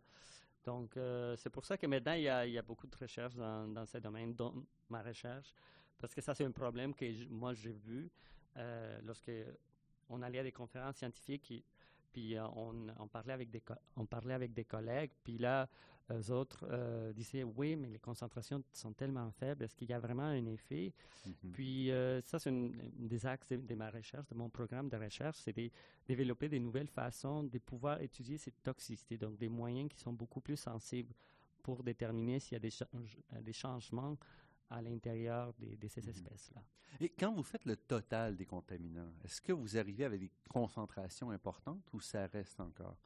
[0.63, 2.95] Donc, euh, c'est pour ça que maintenant, il y, a, il y a beaucoup de
[2.95, 5.53] recherches dans, dans, ce domaine, dont ma recherche,
[5.99, 8.09] parce que ça, c'est un problème que moi, j'ai vu
[8.57, 9.31] euh, lorsque
[10.09, 11.63] on allait à des conférences scientifiques,
[12.15, 13.61] puis euh, on, on, parlait avec des,
[13.97, 15.67] on parlait avec des collègues, puis là,
[16.09, 19.99] eux autres euh, disaient, oui, mais les concentrations sont tellement faibles, est-ce qu'il y a
[19.99, 20.93] vraiment un effet?
[21.25, 21.51] Mm -hmm.
[21.51, 22.71] Puis euh, ça, c'est un
[23.11, 25.69] des axes de, de, ma recherche, de mon programme de recherche, c'est de
[26.07, 30.39] développer des nouvelles façons de pouvoir étudier cette toxicité, donc des moyens qui sont beaucoup
[30.39, 31.13] plus sensibles
[31.63, 32.61] pour déterminer s'il y
[33.39, 34.17] a des changements
[34.69, 36.09] à l'intérieur de, de, ces Mhm.
[36.09, 36.61] espèces-là.
[36.99, 41.31] Et quand vous faites le total des contaminants, est-ce que vous arrivez avec des concentrations
[41.31, 42.97] importantes ou ça reste encore?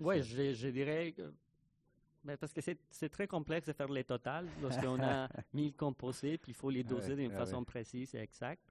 [0.00, 1.32] Oui, je, je, dirais que
[2.22, 6.52] ben parce que c'est très complexe de faire les totales lorsqu'on a 1000 composés, puis
[6.52, 8.62] il faut les doser ouais, d'une ouais, façon précise et exacte.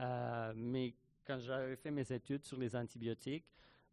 [0.00, 0.94] Euh, mais
[1.26, 3.46] quand j'avais fait mes études sur les antibiotiques,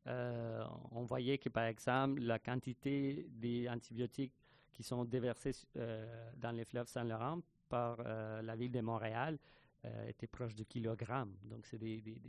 [0.07, 4.33] euh, on voyait que, par exemple, la quantité des antibiotiques
[4.71, 9.39] qui sont déversés euh, dans les fleuves Saint-Laurent par euh, la ville de Montréal
[9.85, 11.35] euh, était proche de kilogrammes.
[11.43, 12.19] Donc, c'est des, des,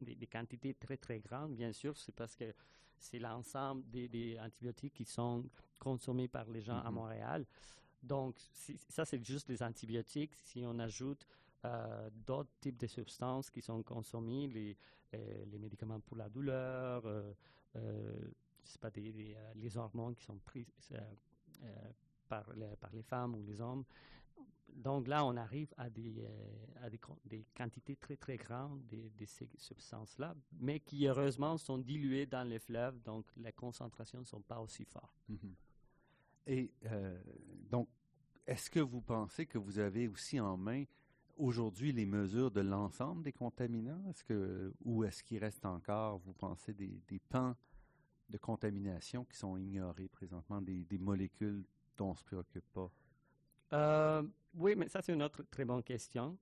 [0.00, 1.54] des, des, quantités très, très grandes.
[1.54, 2.54] Bien sûr, c'est parce que
[2.98, 5.44] c'est l'ensemble des, antibiotiques qui sont
[5.78, 6.86] consommés par les gens Mm-hmm.
[6.86, 7.46] à Montréal.
[8.02, 8.36] Donc,
[8.88, 10.34] ça, c'est juste les antibiotiques.
[10.34, 11.26] Si on ajoute
[11.64, 14.76] euh, d'autres types de substances qui sont consommées, les,
[15.14, 17.32] euh, les médicaments pour la douleur, euh,
[18.80, 20.92] pas des, des, les hormones qui sont prises
[22.28, 23.84] par, les, par les femmes ou les hommes.
[24.76, 26.28] Donc là, on arrive à des,
[26.82, 32.46] à des, quantités très, très grandes de, ces substances-là, mais qui, heureusement, sont diluées dans
[32.46, 35.16] les fleuves, donc les concentrations ne sont pas aussi fortes.
[35.28, 35.54] Mm -hmm.
[36.46, 37.18] Et euh,
[37.70, 37.88] donc,
[38.46, 40.84] est-ce que vous pensez que vous avez aussi en main
[41.36, 44.04] aujourd'hui les mesures de l'ensemble des contaminants?
[44.10, 47.56] Est-ce que, ou est-ce qu'il reste encore, vous pensez, des, des pans
[48.28, 51.64] de contamination qui sont ignorées présentement, des, des molécules
[51.96, 52.90] dont on ne se préoccupe pas?
[53.72, 54.22] Euh,
[54.54, 56.36] oui, mais ça, c'est une autre très bonne question.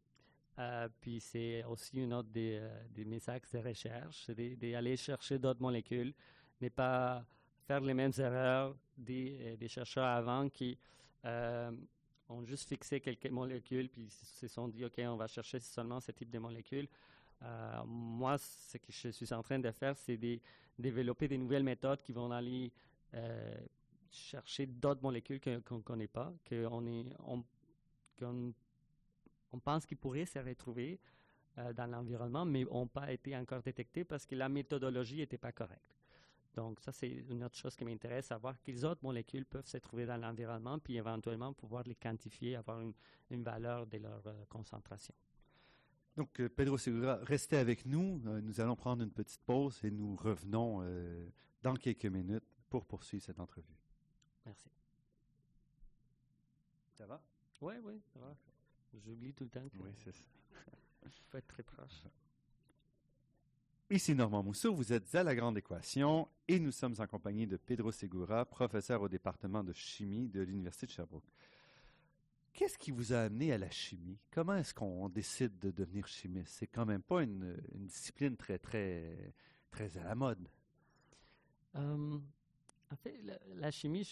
[0.59, 4.97] Euh, puis c'est aussi une autre des, euh, des mes axes de recherche, c'est d'aller
[4.97, 6.15] chercher d'autres molécules,
[6.61, 7.25] mais pas
[7.67, 10.79] faire les mêmes erreurs des, des chercheurs avant qui
[12.29, 16.13] ont juste fixé quelques molécules, puis se sont dit, OK, on va chercher seulement ce
[16.13, 16.89] type de molécules.
[17.87, 20.39] moi, ce que je suis en train de faire, c'est de
[20.79, 22.71] développer des nouvelles méthodes qui vont aller
[24.15, 27.45] chercher d'autres molécules qu'on ne connaît pas, qu'on on,
[29.55, 31.01] on pense qu'ils pourraient se retrouver
[31.59, 35.53] euh, dans l'environnement, mais n'ont pas été encore détectés parce que la méthodologie n'était pas
[35.53, 35.95] correcte.
[36.55, 40.07] Donc, ça, c'est une autre chose qui m'intéresse, savoir quelles autres molécules peuvent se trouver
[40.07, 45.15] dans l'environnement, puis éventuellement pouvoir les quantifier, avoir une, valeur de leur euh, concentration.
[46.17, 48.19] Donc, euh, Pedro Segura, restez avec nous.
[48.19, 50.85] nous allons prendre une petite pause et nous revenons
[51.63, 53.84] dans quelques minutes pour poursuivre cette entrevue.
[54.47, 54.71] Merci.
[56.93, 57.21] Ça va?
[57.61, 58.37] Oui, oui, ça va.
[59.05, 60.23] J'oublie tout le temps que oui, c'est ça.
[61.31, 62.05] faut être très proche.
[63.91, 67.57] Ici Normand Mousseau, vous êtes à La Grande Équation et nous sommes en compagnie de
[67.57, 71.31] Pedro Segura, professeur au département de chimie de l'Université de Sherbrooke.
[72.55, 74.19] Qu'est-ce qui vous a amené à la chimie?
[74.31, 76.55] Comment est-ce qu'on décide de devenir chimiste?
[76.59, 79.35] C'est quand même pas une, discipline très, très,
[79.71, 80.49] très à la mode.
[81.75, 82.19] Euh,
[82.95, 83.21] en fait,
[83.57, 84.09] la, chimie,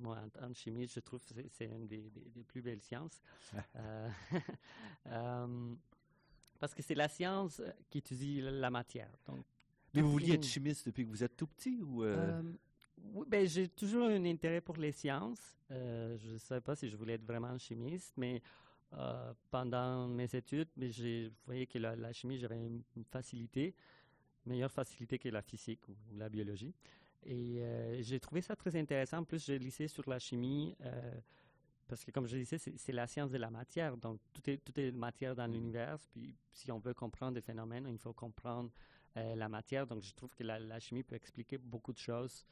[0.00, 2.10] moi, en, chimie, je trouve que c'est une des,
[2.46, 3.22] plus belles sciences.
[3.76, 4.08] Euh,
[5.06, 5.74] euh,
[6.58, 9.10] parce que c'est la science qui étudie la matière.
[9.26, 9.44] Donc,
[9.94, 12.42] Mais vous vouliez être chimiste depuis que vous êtes tout petit ou euh?
[13.14, 15.56] oui, ben, j'ai toujours un intérêt pour les sciences.
[15.70, 18.42] je ne savais pas si je voulais être vraiment chimiste, mais
[19.50, 23.74] pendant mes études, mais j'ai voyais que la, chimie, j'avais une, facilité,
[24.46, 26.74] meilleure facilité que la physique ou la biologie.
[27.24, 29.18] Et euh, j'ai trouvé ça très intéressant.
[29.18, 31.20] En plus, j'ai lycée sur la chimie euh,
[31.86, 33.96] parce que, comme je disais, c'est la science de la matière.
[33.96, 35.98] Donc, tout est, tout est matière dans l'univers.
[36.10, 38.70] Puis, si on veut comprendre des phénomènes, il faut comprendre
[39.16, 39.86] euh, la matière.
[39.86, 42.44] Donc, je trouve que la, chimie peut expliquer beaucoup de choses.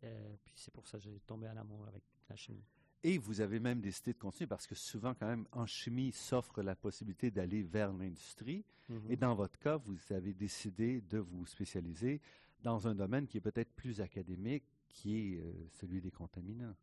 [0.00, 2.64] puis, c'est pour ça que j'ai tombé en amour avec la chimie.
[3.02, 6.62] Et vous avez même décidé de continuer parce que souvent, quand même, en chimie, s'offre
[6.62, 8.64] la possibilité d'aller vers l'industrie.
[8.90, 9.10] Mm-hmm.
[9.10, 12.22] Et dans votre cas, vous avez décidé de vous spécialiser
[12.64, 16.74] dans un domaine qui est peut-être plus académique, qui est euh, celui des contaminants.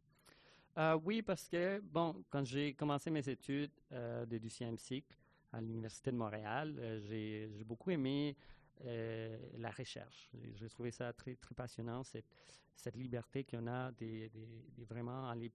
[0.77, 5.17] Euh, oui, parce que, bon, quand j'ai commencé mes études euh, de deuxième cycle
[5.51, 8.37] à l'Université de Montréal, j'ai beaucoup aimé
[8.83, 10.31] la recherche.
[10.55, 12.25] J'ai trouvé ça très, très passionnant, cette,
[12.73, 14.29] cette liberté qu'on a de,
[14.87, 15.51] vraiment aller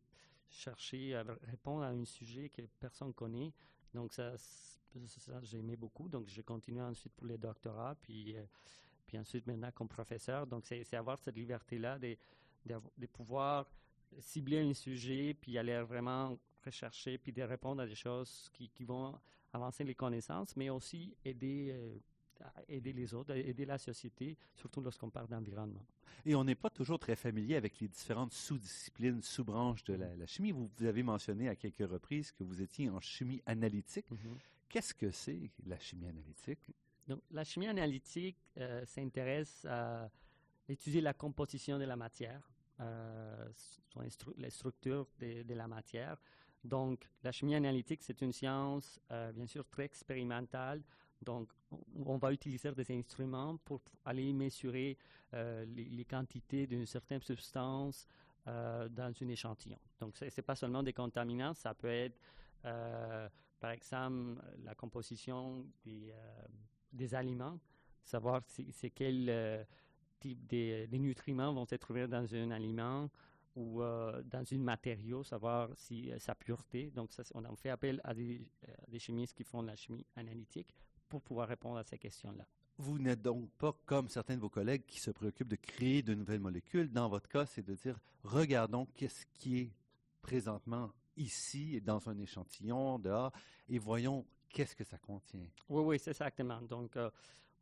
[0.50, 3.52] chercher à répondre à un sujet que personne ne connaît.
[3.94, 6.10] Donc, ça, ça j'ai aimé beaucoup.
[6.10, 8.36] Donc, j'ai continué ensuite pour les doctorats, puis
[9.06, 10.46] puis ensuite maintenant comme professeur.
[10.46, 12.16] Donc, c'est avoir cette liberté-là de,
[12.66, 13.66] de, pouvoir
[14.18, 18.84] cibler un sujet, puis aller vraiment rechercher, puis de répondre à des choses qui, qui
[18.84, 19.14] vont
[19.52, 21.96] avancer les connaissances, mais aussi aider, euh,
[22.68, 25.84] aider les autres, aider la société, surtout lorsqu'on parle d'environnement.
[26.24, 30.50] Et on n'est pas toujours très familier avec les différentes sous-disciplines, sous-branches de la, chimie.
[30.50, 34.10] Vous, avez mentionné à quelques reprises que vous étiez en chimie analytique.
[34.10, 34.38] Mm-hmm.
[34.68, 36.58] Qu'est-ce que c'est la chimie analytique?
[37.06, 40.10] Donc, la chimie analytique euh, s'intéresse à
[40.68, 42.42] étudier la composition de la matière,
[42.80, 43.48] euh,
[44.38, 46.20] les structures de, la matière.
[46.64, 50.82] Donc, la chimie analytique, c'est une science, euh, bien sûr, très expérimentale.
[51.22, 51.50] Donc,
[52.04, 54.98] on va utiliser des instruments pour aller mesurer
[55.32, 58.06] les, quantités d'une certaine substance
[58.44, 59.78] dans un échantillon.
[59.98, 62.20] Donc, ce n'est pas seulement des contaminants, ça peut être,
[62.62, 66.12] par exemple, la composition des
[66.92, 67.58] des aliments,
[68.04, 69.64] savoir c'est quel euh,
[70.20, 73.10] type de, nutriments vont se trouver dans un aliment
[73.54, 76.90] ou euh, dans un matériau, savoir si euh, sa pureté.
[76.90, 78.48] Donc, on fait appel à des,
[78.98, 80.74] chimistes qui font la chimie analytique
[81.08, 82.46] pour pouvoir répondre à ces questions-là.
[82.78, 86.14] Vous n'êtes donc pas comme certains de vos collègues qui se préoccupent de créer de
[86.14, 86.92] nouvelles molécules.
[86.92, 89.72] Dans votre cas, c'est de dire, regardons qu'est-ce qui est
[90.20, 93.32] présentement ici, dans un échantillon, dehors,
[93.70, 95.46] et voyons qu'est-ce que ça contient?
[95.68, 96.62] Oui, oui, c'est exactement.
[96.62, 97.10] Donc, euh,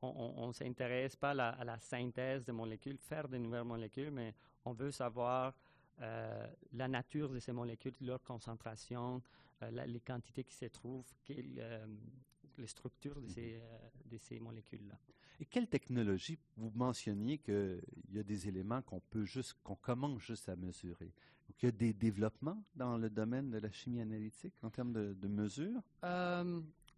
[0.00, 4.32] on ne s'intéresse pas à la, synthèse des molécules, faire de nouvelles molécules, mais
[4.64, 5.54] on veut savoir
[6.00, 9.20] euh, la nature de ces molécules, leur concentration,
[9.62, 13.60] euh, les quantités qui se trouvent, les structures de ces,
[14.04, 14.96] de ces molécules-là.
[15.40, 20.20] Et quelle technologie vous mentionniez qu'il y a des éléments qu'on peut juste, qu'on commence
[20.20, 21.12] juste à mesurer?
[21.48, 24.92] Donc, il y a des développements dans le domaine de la chimie analytique en termes
[24.92, 25.82] de, de mesures?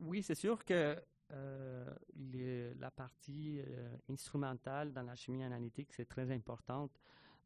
[0.01, 0.97] Oui, c'est sûr que
[1.33, 3.61] euh, la partie
[4.11, 6.93] instrumentale dans la chimie analytique, c'est très importante.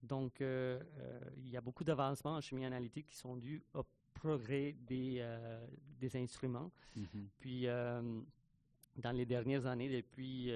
[0.02, 3.84] Donc, il y a beaucoup d'avancements en chimie analytique qui sont dus au
[4.14, 5.26] progrès des,
[5.98, 6.70] des instruments.
[6.96, 7.28] Mhm.
[7.38, 10.52] Puis, dans les dernières années, depuis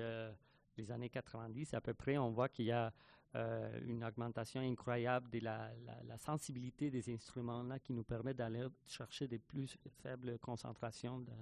[0.77, 2.93] les années 90 à peu près, on voit qu'il y a
[3.37, 5.73] euh, une augmentation incroyable de la,
[6.07, 11.33] la, sensibilité des instruments là, qui nous permet d'aller chercher des plus faibles concentrations de,
[11.33, 11.35] euh,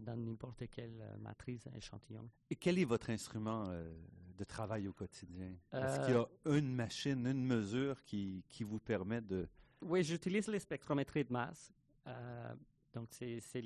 [0.00, 2.28] dans n'importe quelle euh, matrice échantillon.
[2.50, 3.64] Et quel est votre instrument
[4.36, 5.54] de travail au quotidien?
[5.72, 9.48] Est-ce qu'il y a une machine, une mesure qui, qui vous permet de...
[9.80, 11.72] Oui, j'utilise les spectrométries de masse.
[12.92, 13.62] donc, c'est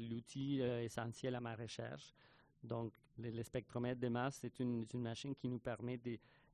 [0.00, 2.14] l'outil essentiel à ma recherche.
[2.62, 5.98] Donc, le, spectromètre de masse, c'est une, une, machine qui nous permet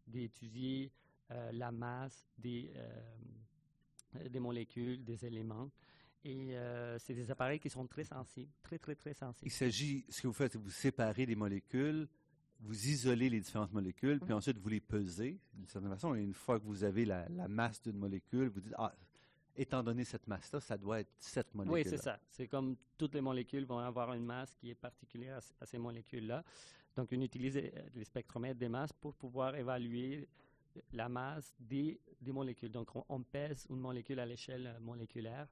[0.07, 0.91] d'étudier
[1.33, 5.71] euh, la masse des, euh, des molécules, des éléments.
[6.27, 9.47] Et euh, c'est des appareils qui sont très sensibles, très, très, très sensibles.
[9.47, 12.09] Il s'agit, ce que vous faites, c'est vous séparez les molécules,
[12.59, 16.17] vous isolez les différentes molécules, puis ensuite vous les pesez d'une certaine façon.
[16.17, 18.93] Et une fois que vous avez la, la masse d'une molécule, vous dites, ah,
[19.57, 21.75] étant donné cette masse-là, ça doit être cette molécule.
[21.75, 22.19] Oui, c'est ça.
[22.29, 26.43] C'est comme toutes les molécules vont avoir une masse qui est particulière à, ces molécules-là.
[26.97, 30.29] Donc, on utilise euh, les spectromètres des masses pour pouvoir évaluer
[30.93, 32.71] la masse des, des molécules.
[32.71, 35.47] Donc, on, pèse une molécule à l'échelle moléculaire,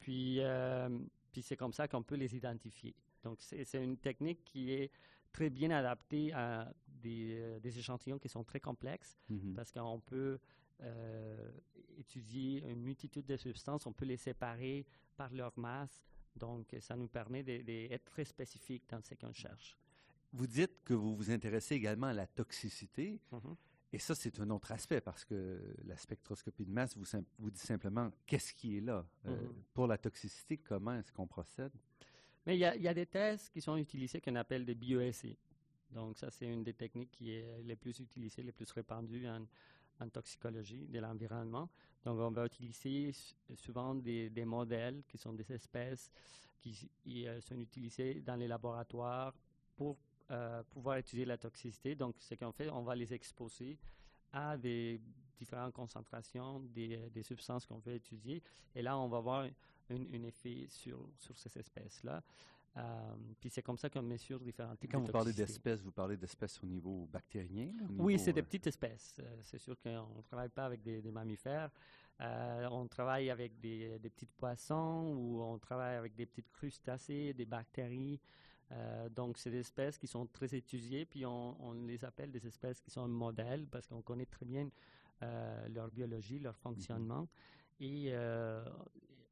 [0.00, 0.88] puis, euh,
[1.30, 2.94] puis c'est comme ça qu'on peut les identifier.
[3.22, 4.90] Donc, c'est une technique qui est
[5.30, 9.54] très bien adaptée à des, euh, des échantillons qui sont très complexes, mm-hmm.
[9.54, 10.40] parce qu'on peut
[10.80, 11.50] euh,
[11.98, 14.86] étudier une multitude de substances, on peut les séparer
[15.16, 16.02] par leur masse.
[16.34, 19.76] Donc, ça nous permet d'être très spécifique dans ce qu'on cherche.
[20.32, 23.20] Vous dites que vous vous intéressez également à la toxicité.
[23.32, 23.56] Mm-hmm.
[23.92, 27.04] Et ça, c'est un autre aspect parce que la spectroscopie de masse vous,
[27.38, 29.04] vous dit simplement qu'est-ce qui est là.
[29.26, 29.52] Euh, mm-hmm.
[29.74, 31.72] Pour la toxicité, comment est-ce qu'on procède?
[32.46, 35.36] Mais il y, y, a des tests qui sont utilisés qu'on appelle des bioessais.
[35.90, 39.44] Donc, ça, c'est une des techniques qui est les plus utilisées, les plus répandues en,
[40.00, 41.68] en toxicologie de l'environnement.
[42.04, 43.12] Donc, on va utiliser
[43.54, 46.10] souvent des, modèles qui sont des espèces
[46.60, 49.34] qui, euh, sont utilisées dans les laboratoires
[49.76, 49.96] pour
[50.30, 51.94] euh, pouvoir étudier la toxicité.
[51.94, 53.78] Donc, ce qu'on fait, on va les exposer
[54.32, 55.00] à des
[55.38, 58.42] différentes concentrations des, des substances qu'on veut étudier.
[58.74, 59.46] Et là, on va voir
[59.90, 62.22] un, effet sur, sur ces espèces-là.
[62.76, 62.82] Euh,
[63.40, 66.62] puis c'est comme ça qu'on mesure différentes types Quand vous parlez d'espèces, vous parlez d'espèces
[66.62, 67.72] au niveau bactérien?
[67.98, 69.16] oui, c'est des euh, petites espèces.
[69.18, 71.70] Euh, c'est sûr qu'on ne travaille pas avec des, mammifères.
[72.20, 77.46] on travaille avec des, des, petits poissons ou on travaille avec des petites crustacés, des
[77.46, 78.20] bactéries.
[79.10, 82.80] Donc, c'est des espèces qui sont très étudiées, puis on, on, les appelle des espèces
[82.80, 84.70] qui sont un modèle parce qu'on connaît très bien
[85.68, 87.28] leur biologie, leur fonctionnement.
[87.80, 88.12] Et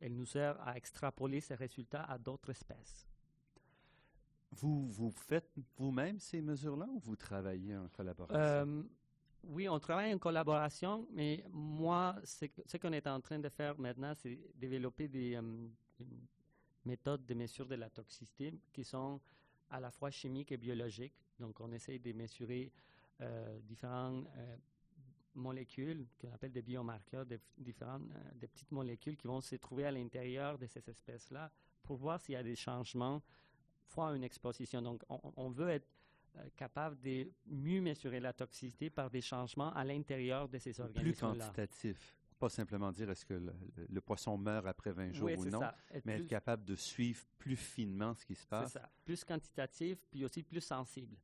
[0.00, 3.06] elle nous sert à extrapoler ces résultats à d'autres espèces.
[4.52, 8.38] Vous, vous faites vous-même ces mesures-là ou vous travaillez en collaboration?
[8.40, 8.82] Euh,
[9.44, 14.12] oui, on travaille en collaboration, mais moi, ce qu'on est en train de faire maintenant,
[14.14, 15.42] c'est développer des euh,
[16.88, 19.20] méthodes de mesure de la toxicité qui sont
[19.70, 21.14] à la fois chimiques et biologiques.
[21.38, 22.72] Donc, on essaie de mesurer
[23.20, 24.26] euh, différentes
[25.34, 29.90] molécules qu'on appelle des biomarqueurs, des, différentes, des petites molécules qui vont se trouver à
[29.90, 31.50] l'intérieur de ces espèces-là
[31.82, 33.22] pour voir s'il y a des changements
[33.86, 34.82] fois une exposition.
[34.82, 35.88] Donc, on, veut être
[36.36, 41.02] euh, capable de mieux mesurer la toxicité par des changements à l'intérieur de ces organismes.
[41.02, 42.17] Plus quantitatif.
[42.38, 45.60] Pas simplement dire est-ce que le, poisson meurt après 20 jours ou non,
[46.04, 48.72] mais être capable de suivre plus finement ce qui se passe.
[48.72, 48.88] C'est ça.
[49.04, 51.16] Plus quantitatif, puis aussi plus sensible.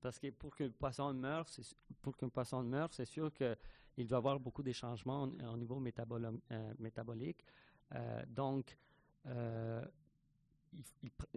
[0.00, 1.46] Parce que pour qu'un poisson meure,
[2.02, 6.74] pour qu'un poisson meure, c'est sûr qu'il doit avoir beaucoup de changements au, niveau euh,
[6.78, 7.44] métabolique.
[7.94, 8.76] Euh, donc,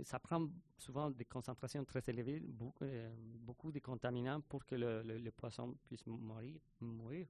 [0.04, 5.32] ça prend souvent des concentrations très élevées, beaucoup, euh, beaucoup de contaminants pour que le,
[5.32, 6.60] poisson puisse mourir.
[6.80, 7.28] mourir.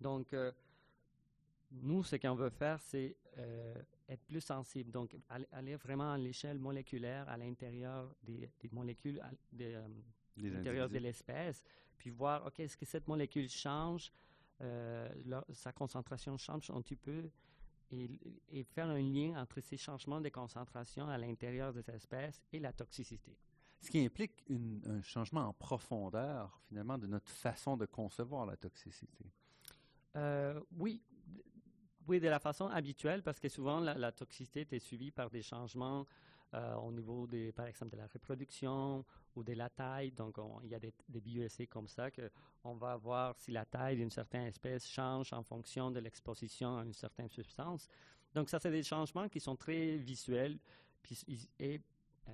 [0.00, 0.52] Donc, euh,
[1.82, 3.74] nous, ce qu'on veut faire, c'est euh,
[4.08, 4.90] être plus sensible.
[4.90, 5.16] Donc,
[5.50, 9.30] aller, vraiment à l'échelle moléculaire, à l'intérieur des, molécules, à
[10.36, 11.64] l'intérieur de l'espèce,
[11.98, 14.12] puis voir, OK, est-ce que cette molécule change,
[15.52, 17.28] sa concentration change un petit peu,
[17.90, 22.72] et, faire un lien entre ces changements de concentration à l'intérieur des espèces et la
[22.72, 23.36] toxicité.
[23.80, 24.42] Ce qui implique
[24.86, 29.26] un changement en profondeur, finalement, de notre façon de concevoir la toxicité.
[30.16, 31.02] Euh, oui,
[32.06, 36.06] oui, de la façon habituelle, parce que souvent la, toxicité est suivie par des changements
[36.54, 40.12] euh, au niveau, des, par exemple, de la reproduction ou de la taille.
[40.12, 43.96] Donc, il y a des, des bioessais comme ça qu'on va voir si la taille
[43.96, 47.88] d'une certaine espèce change en fonction de l'exposition à une certaine substance.
[48.34, 50.58] Donc, ça, c'est des changements qui sont très visuels.
[51.58, 51.80] Et,
[52.28, 52.32] euh,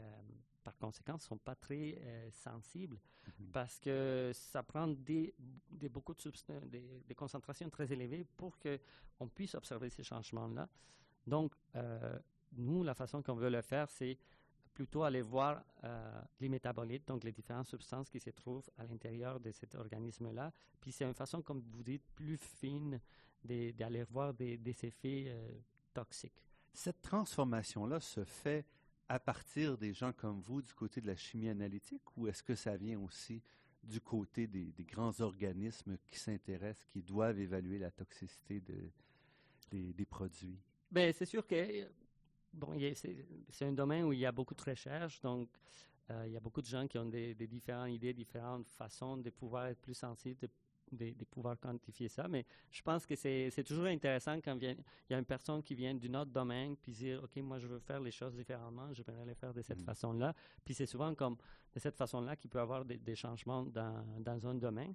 [0.89, 2.99] ne sont pas très euh, sensibles
[3.39, 3.51] Mhm.
[3.53, 5.35] parce que ça prend des,
[5.71, 10.69] des- beaucoup de substances, des, des concentrations très élevées pour qu'on puisse observer ces changements-là.
[11.27, 12.19] Donc, euh,
[12.53, 14.17] nous, la façon qu'on veut le faire, c'est
[14.73, 19.39] plutôt aller voir euh, les métabolites, donc les différentes substances qui se trouvent à l'intérieur
[19.39, 20.51] de cet organisme-là.
[20.81, 22.99] Puis c'est une façon, comme vous dites, plus fine
[23.45, 25.37] d'aller voir des, des effets
[25.93, 26.43] toxiques.
[26.73, 28.65] Cette transformation-là se fait
[29.11, 32.55] à partir des gens comme vous du côté de la chimie analytique ou est-ce que
[32.55, 33.43] ça vient aussi
[33.83, 38.89] du côté des, grands organismes qui s'intéressent, qui doivent évaluer la toxicité de-
[39.93, 40.57] des, produits?
[40.93, 41.89] Ben, c'est sûr que
[42.53, 45.49] bon, c'est un domaine où il y a beaucoup de recherches, donc
[46.11, 49.31] euh, il y a beaucoup de gens qui ont des, différentes idées, différentes façons de
[49.31, 50.49] pouvoir être plus sensibles,
[50.93, 52.27] de- de pouvoir quantifier ça.
[52.29, 54.75] Mais je pense que c'est toujours intéressant quand vient-
[55.09, 57.67] il y a une personne qui vient d'un autre domaine, puis dire, OK, moi je
[57.67, 59.85] veux faire les choses différemment, je vais les faire de cette Mhm.
[59.85, 60.35] façon-là.
[60.65, 61.37] Puis c'est souvent comme
[61.73, 64.95] de cette façon-là qu'il peut y avoir des, des changements dans, dans un domaine.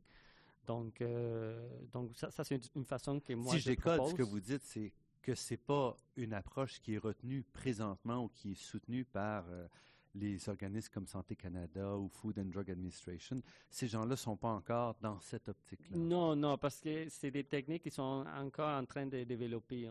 [0.65, 4.23] Donc, euh, donc ça, ça, c'est une, façon que moi si je décode, ce que
[4.23, 4.29] propose.
[4.29, 4.91] vous dites, c'est
[5.21, 9.67] que c'est pas une approche qui est retenue présentement ou qui est soutenue par euh,
[10.15, 13.41] les organismes comme Santé Canada ou Food and Drug Administration.
[13.69, 15.97] Ces gens-là ne sont pas encore dans cette optique-là.
[15.97, 19.89] Non, non, parce que c'est des techniques qui sont encore en train de développer.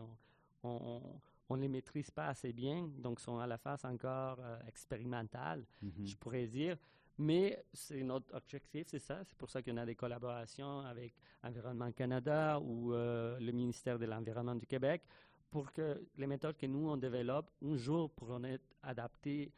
[0.63, 5.63] On ne les maîtrise pas assez bien, donc sont à la phase encore euh, expérimentale,
[5.81, 6.05] Mhm.
[6.07, 6.75] je pourrais dire.
[7.17, 9.23] Mais c'est notre objectif, c'est ça.
[9.23, 11.13] C'est pour ça qu'on a des collaborations avec
[11.43, 15.03] Environnement Canada ou euh, le ministère de l'Environnement du Québec
[15.49, 19.53] pour que les méthodes que nous, on développe, un jour pourront être adaptées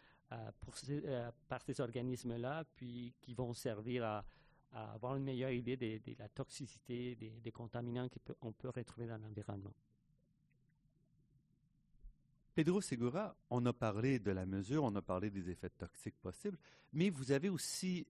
[0.73, 4.25] ces- euh, par ces organismes-là, puis qui vont servir à,
[4.71, 9.73] avoir une meilleure idée de, la toxicité des, contaminants qu'on peut retrouver dans l'environnement.
[12.53, 16.57] Pedro Segura, on a parlé de la mesure, on a parlé des effets toxiques possibles,
[16.91, 18.05] mais vous avez aussi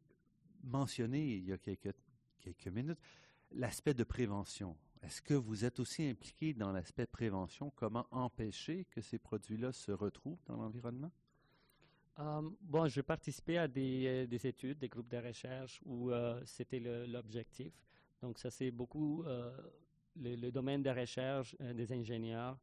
[0.64, 3.00] mentionné il y a quelques minutes
[3.52, 4.76] l'aspect de prévention.
[5.02, 7.72] Est-ce que vous êtes aussi impliqué dans l'aspect prévention?
[7.76, 11.12] Comment empêcher que ces produits-là se retrouvent dans l'environnement?
[12.20, 16.42] Euh, bon, j'ai participé à des, euh, des études, des groupes de recherche où euh,
[16.46, 17.74] c'était l'objectif.
[18.22, 19.56] Donc, ça, c'est beaucoup euh,
[20.16, 22.58] le, le domaine de recherche euh, des ingénieurs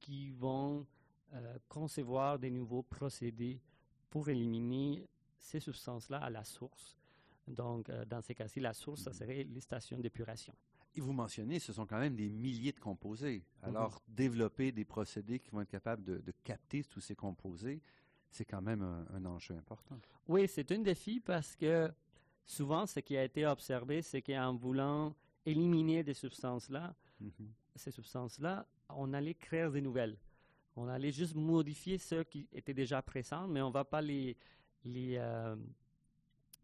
[0.00, 0.84] qui vont
[1.68, 3.60] concevoir des nouveaux procédés
[4.10, 5.06] pour éliminer
[5.38, 6.98] ces substances-là à la source.
[7.46, 9.14] Donc, dans ces cas-ci, la source, ça Mhm.
[9.14, 10.52] serait les stations d'épuration.
[10.96, 13.44] Et vous mentionnez, ce sont quand même des milliers de composés.
[13.62, 13.68] Mhm.
[13.68, 17.80] Alors, développer des procédés qui vont être capables de, de capter tous ces composés,
[18.34, 19.98] c'est quand même un, un enjeu important.
[20.28, 21.90] Oui, c'est un défi parce que
[22.44, 25.14] souvent, ce qui a été observé, c'est qu'en voulant
[25.46, 27.48] éliminer des substances-là, Mhm.
[27.76, 30.16] ces substances-là, on allait créer des nouvelles.
[30.76, 34.36] On allait juste modifier ceux qui étaient déjà présents, mais on ne va pas les,
[34.84, 35.54] les, euh,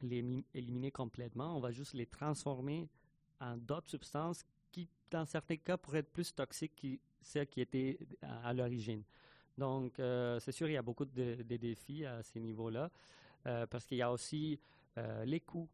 [0.02, 1.56] les mi- éliminer complètement.
[1.56, 2.88] On va juste les transformer
[3.40, 4.42] en d'autres substances
[4.72, 9.04] qui, dans certains cas, pourraient être plus toxiques que celles qui étaient à, à l'origine.
[9.58, 12.90] Donc, euh, c'est sûr, il y a beaucoup de, de défis à ces niveaux-là,
[13.46, 14.58] euh, parce qu'il y a aussi
[14.98, 15.68] euh, les coûts.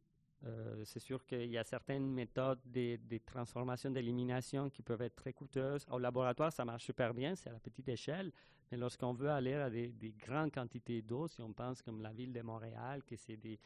[0.84, 5.32] C'est sûr qu'il y a certaines méthodes de, de transformation, d'élimination qui peuvent être très
[5.32, 5.84] coûteuses.
[5.90, 8.30] Au laboratoire, ça marche super bien, c'est à la petite échelle.
[8.70, 12.12] Mais lorsqu'on veut aller à des, des grandes quantités d'eau, si on pense comme la
[12.12, 13.58] ville de Montréal, que c'est des,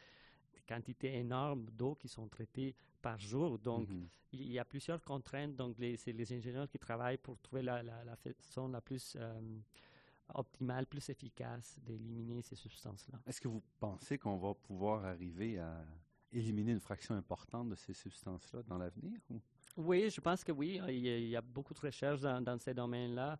[0.53, 4.07] des quantités énormes d'eau qui sont traitées par jour, donc Mhm.
[4.33, 5.55] il y a plusieurs contraintes.
[5.55, 9.39] Donc, c'est les ingénieurs qui travaillent pour trouver la, la- la façon la plus euh,
[10.35, 13.19] optimale, plus efficace d'éliminer ces substances-là.
[13.25, 15.83] Est-ce que vous pensez qu'on va pouvoir arriver à
[16.31, 19.19] éliminer une fraction importante de ces substances-là dans l'avenir?
[19.29, 19.39] ou-
[19.77, 20.79] Oui, je pense que oui.
[20.87, 23.37] Il y a, il y a beaucoup de recherches dans, dans ces domaines-là.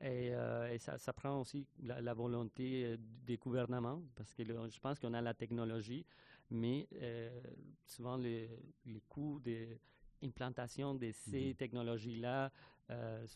[0.00, 4.42] Et, euh, et ça, ça prend aussi la, la volonté euh, des gouvernements, parce que
[4.44, 6.04] je pense qu'on a la technologie,
[6.50, 7.40] mais euh,
[7.86, 8.50] souvent les,
[8.86, 9.40] les coûts
[10.20, 11.54] d'implantation de ces Mhm.
[11.54, 12.50] technologies-là
[12.90, 13.26] euh,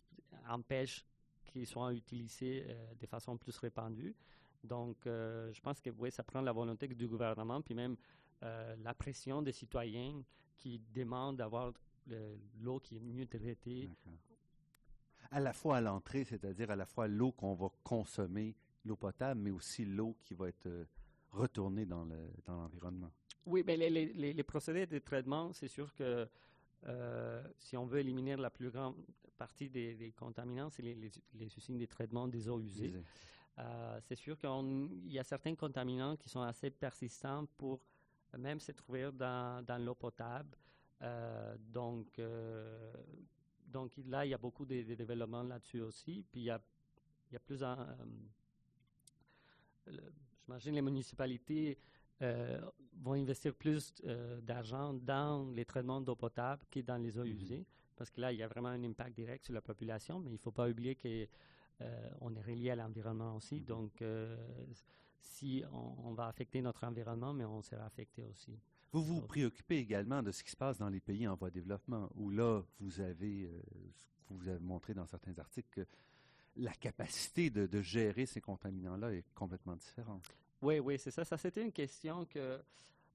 [0.48, 1.04] empêchent
[1.50, 4.14] qu'ils soient utilisés euh, de façon plus répandue.
[4.62, 7.96] Donc, euh, je pense que oui, ça prend la volonté du gouvernement, puis même
[8.42, 10.22] euh, la pression des citoyens
[10.56, 11.72] qui demandent d'avoir
[12.06, 13.88] le- l'eau qui est mieux traitée.
[15.30, 19.40] À la fois à l'entrée, c'est-à-dire à la fois l'eau qu'on va consommer, l'eau potable,
[19.40, 20.86] mais aussi l'eau qui va être
[21.30, 23.12] retournée dans le- dans l'environnement.
[23.46, 26.26] Oui, mais les, les- les- les procédés de traitement, c'est sûr que
[26.86, 28.96] euh, si on veut éliminer la plus grande
[29.36, 32.88] partie des, des contaminants, c'est les, les- les usines de traitement des eaux usées.
[32.88, 33.02] Usé.
[33.58, 37.80] Euh, c'est sûr qu'il y a certains contaminants qui sont assez persistants pour
[38.36, 40.56] même se trouver dans, dans l'eau potable.
[41.02, 42.20] Euh, donc,
[43.66, 46.24] donc là, il y a beaucoup de, de développements là-dessus aussi.
[46.30, 46.60] Puis il y a,
[47.30, 47.60] il y a plus
[49.86, 50.12] le-
[50.44, 51.78] j'imagine les municipalités
[52.22, 52.60] euh,
[53.00, 57.32] vont investir plus euh, d'argent dans les traitements d'eau potable que dans les eaux Mhm.
[57.36, 57.66] usées,
[57.96, 60.34] parce que là, il y a vraiment un impact direct sur la population, mais il
[60.34, 63.56] ne faut pas oublier qu'on est relié à l'environnement aussi.
[63.60, 63.64] Mhm.
[63.64, 64.36] Donc, euh,
[65.20, 68.58] si on, on va affecter notre environnement, mais on sera affecté aussi.
[68.92, 71.54] Vous vous préoccupez également de ce qui se passe dans les pays en voie de
[71.54, 73.60] développement, où là, vous avez, euh,
[73.94, 75.86] ce que vous avez montré dans certains articles, que
[76.56, 80.24] la capacité de, de gérer ces contaminants-là est complètement différente.
[80.60, 81.24] Oui, oui, c'est ça.
[81.24, 82.60] Ça, c'était une question que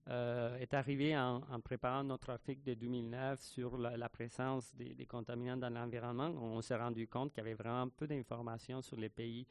[0.10, 5.70] euh, est arrivée en, préparant notre article de 2009 sur la, présence des, contaminants dans
[5.70, 6.30] l'environnement.
[6.30, 9.46] On s'est rendu compte qu'il y avait vraiment peu d'informations sur les pays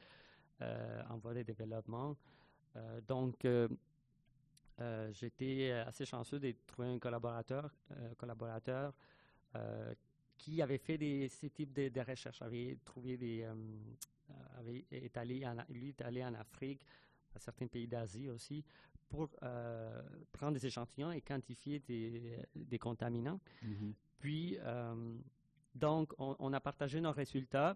[0.61, 2.15] euh, en voie de développement.
[2.75, 3.67] Euh, donc, euh,
[5.11, 7.69] j'étais assez chanceux de trouver un collaborateur,
[8.17, 8.93] collaborateur
[10.35, 13.47] qui avait fait des, ces types de, de recherches, avait trouvé des,
[14.57, 16.83] avait, est allé en, lui est allé en Afrique,
[17.35, 18.63] à certains pays d'Asie aussi,
[19.09, 23.39] pour euh, prendre des échantillons et quantifier des, des contaminants.
[24.19, 25.15] Puis, euh,
[25.75, 27.75] donc, on, on a partagé nos résultats.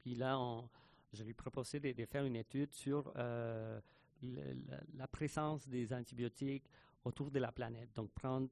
[0.00, 0.68] Puis là, on,
[1.12, 3.80] je lui ai proposé de, de faire une étude sur euh,
[4.22, 6.68] le- la, la présence des antibiotiques
[7.04, 7.90] autour de la planète.
[7.94, 8.48] Donc, prendre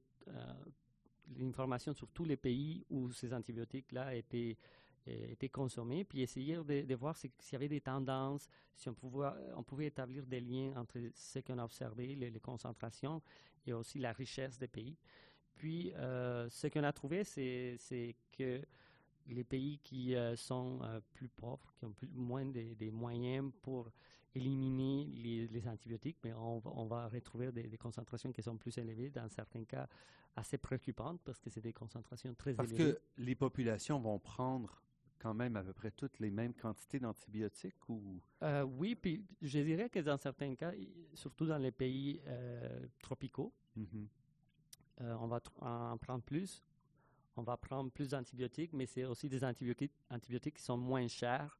[1.37, 4.57] l'information sur tous les pays où ces antibiotiques-là étaient,
[5.07, 8.89] euh, étaient consommés, puis essayer de, de voir si- s'il y avait des tendances, si
[8.89, 13.21] on pouvait, on pouvait établir des liens entre ce qu'on a observé, les, les concentrations,
[13.65, 14.97] et aussi la richesse des pays.
[15.55, 18.61] Puis, euh, ce qu'on a trouvé, c'est que
[19.27, 23.51] les pays qui euh, sont euh, plus pauvres, qui ont plus, moins des, des moyens
[23.61, 23.89] pour
[24.35, 28.57] éliminer les, les antibiotiques, mais on, va- on va retrouver des, des concentrations qui sont
[28.57, 29.87] plus élevées, dans certains cas
[30.35, 32.95] assez préoccupantes, parce que c'est des concentrations très Parce élevées.
[32.95, 34.81] que les populations vont prendre
[35.23, 38.19] quand même à peu près toutes les mêmes quantités d'antibiotiques ou?
[38.43, 40.73] Euh, oui, puis je dirais que dans certains cas,
[41.13, 44.07] surtout dans les pays euh, tropicaux, Mhm.
[45.01, 46.61] euh, on va en prendre plus.
[47.37, 51.57] On va prendre plus d'antibiotiques, mais c'est aussi des antibiotiques, antibiotiques qui sont moins chers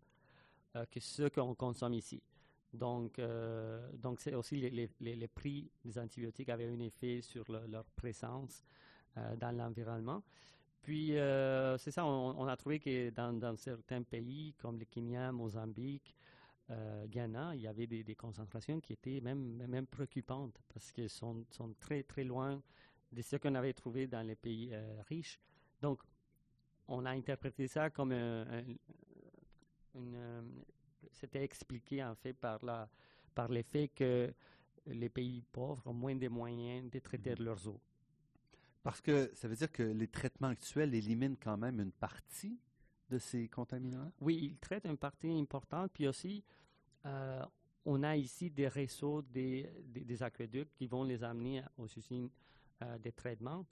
[0.91, 2.21] que ceux qu'on consomme ici.
[2.73, 3.19] Donc,
[3.93, 7.65] donc c'est aussi les, les- les- les prix des antibiotiques avaient un effet sur le-
[7.67, 8.63] leur présence
[9.15, 10.21] dans l'environnement.
[10.83, 14.85] Puis, euh, c'est ça, on, on a trouvé que dans, dans certains pays comme le
[14.85, 16.15] Kenya, Mozambique,
[16.71, 21.09] euh, Ghana, il y avait des, des concentrations qui étaient même, même préoccupantes parce qu'elles
[21.09, 22.61] sont, sont très, très loin
[23.11, 25.39] de ce qu'on avait trouvé dans les pays euh, riches.
[25.81, 26.03] Donc,
[26.87, 28.63] on a interprété ça comme un, un-
[29.95, 30.63] une,
[31.11, 32.89] c'était expliqué en fait par la
[33.35, 34.31] par le fait que
[34.87, 37.45] les pays pauvres ont moins de moyens de traiter Mhm.
[37.45, 37.79] leurs eaux.
[38.83, 42.59] Parce que ça veut dire que les traitements actuels éliminent quand même une partie
[43.09, 44.11] de ces contaminants.
[44.19, 46.43] Oui, ils traitent une partie importante, puis aussi,
[47.05, 47.43] euh,
[47.85, 52.29] on a ici des réseaux des, des, des aqueducs qui vont les amener aux usines
[52.81, 53.65] euh, de traitement.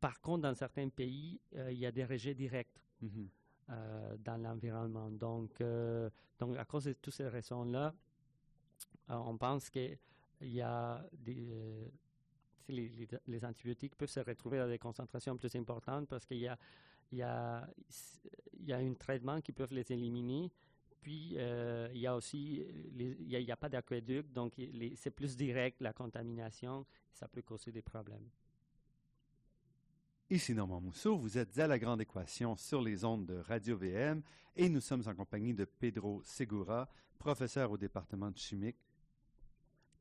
[0.00, 3.28] Par contre, dans certains pays, euh, il y a des rejets directs Mhm.
[3.70, 5.10] euh, dans l'environnement.
[5.10, 5.60] Donc,
[6.38, 7.92] donc, à cause de toutes ces raisons-là,
[9.08, 9.98] on pense qu'il
[10.40, 11.90] y a des,
[12.68, 16.58] les, antibiotiques peuvent se retrouver à des concentrations plus importantes parce qu'il y a,
[17.12, 20.50] il un traitement qui peut les éliminer.
[21.00, 22.64] Puis, euh, il y a aussi,
[22.96, 24.54] il n'y a, pas d'aqueduc, donc
[24.94, 28.28] c'est plus direct la contamination, ça peut causer des problèmes.
[30.30, 34.22] Ici Normand Mousseau, vous êtes à la Grande Équation sur les ondes de Radio VM
[34.56, 36.88] et nous sommes en compagnie de Pedro Segura,
[37.18, 38.78] professeur au département de chimique,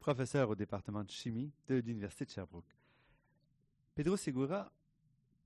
[0.02, 2.76] professeur au département de chimie de l'Université de Sherbrooke.
[3.94, 4.72] Pedro Segura,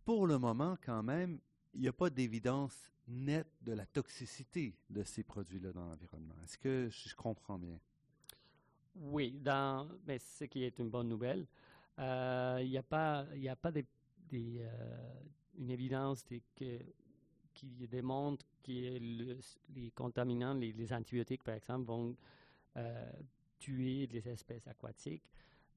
[0.06, 1.40] pour le moment quand même,
[1.74, 6.36] il n'y a pas d'évidence nette de la toxicité de ces produits-là dans l'environnement.
[6.44, 7.78] Est-ce que je comprends bien?
[8.96, 11.46] Oui, dans, mais ce qui est une bonne nouvelle.
[12.00, 13.26] Euh, Il n'y a pas,
[13.62, 13.72] pas
[14.34, 15.14] euh,
[15.58, 16.24] une évidence
[17.54, 19.40] qui démontre que le-
[19.76, 22.16] les contaminants, les, les antibiotiques par exemple, vont
[22.78, 23.12] euh,
[23.66, 25.24] tuer les espèces aquatiques.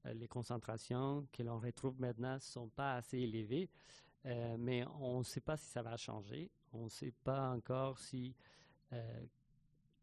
[0.05, 3.67] Euh, les concentrations que l'on retrouve maintenant ne sont pas assez élevées,
[4.25, 6.49] euh, mais on ne sait pas si ça va changer.
[6.71, 8.33] On ne sait pas encore si,
[8.93, 9.21] euh,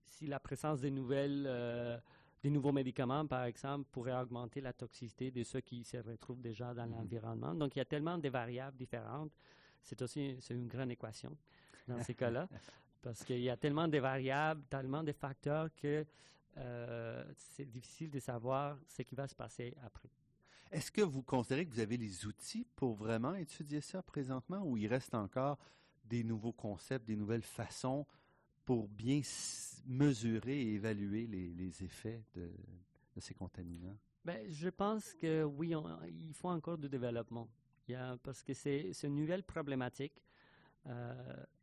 [0.05, 2.03] si la présence de nouvelles
[2.43, 6.74] des nouveaux médicaments, par exemple, pourraient augmenter la toxicité de ceux qui se retrouvent déjà
[6.74, 6.93] dans Mhm.
[6.93, 7.55] l'environnement.
[7.55, 9.32] Donc, il y a tellement de variables différentes.
[9.82, 11.37] C'est aussi c'est une grande équation
[11.89, 12.49] dans ces cas-là,
[13.03, 16.05] parce qu'il y a tellement de variables, tellement de facteurs que
[16.57, 20.11] euh, c'est difficile de savoir ce qui va se passer après.
[20.70, 24.76] Est-ce que vous considérez que vous avez les outils pour vraiment étudier ça présentement ou
[24.76, 25.59] il reste encore
[26.04, 28.07] des nouveaux concepts, des nouvelles façons
[28.64, 29.20] pour bien
[29.86, 32.50] mesurer et évaluer les, les effets de,
[33.14, 33.96] de ces contaminants?
[34.24, 35.72] Ben, je pense que oui,
[36.09, 37.48] il faut encore du développement.
[37.86, 40.20] Il y a, parce que c'est une nouvelle problématique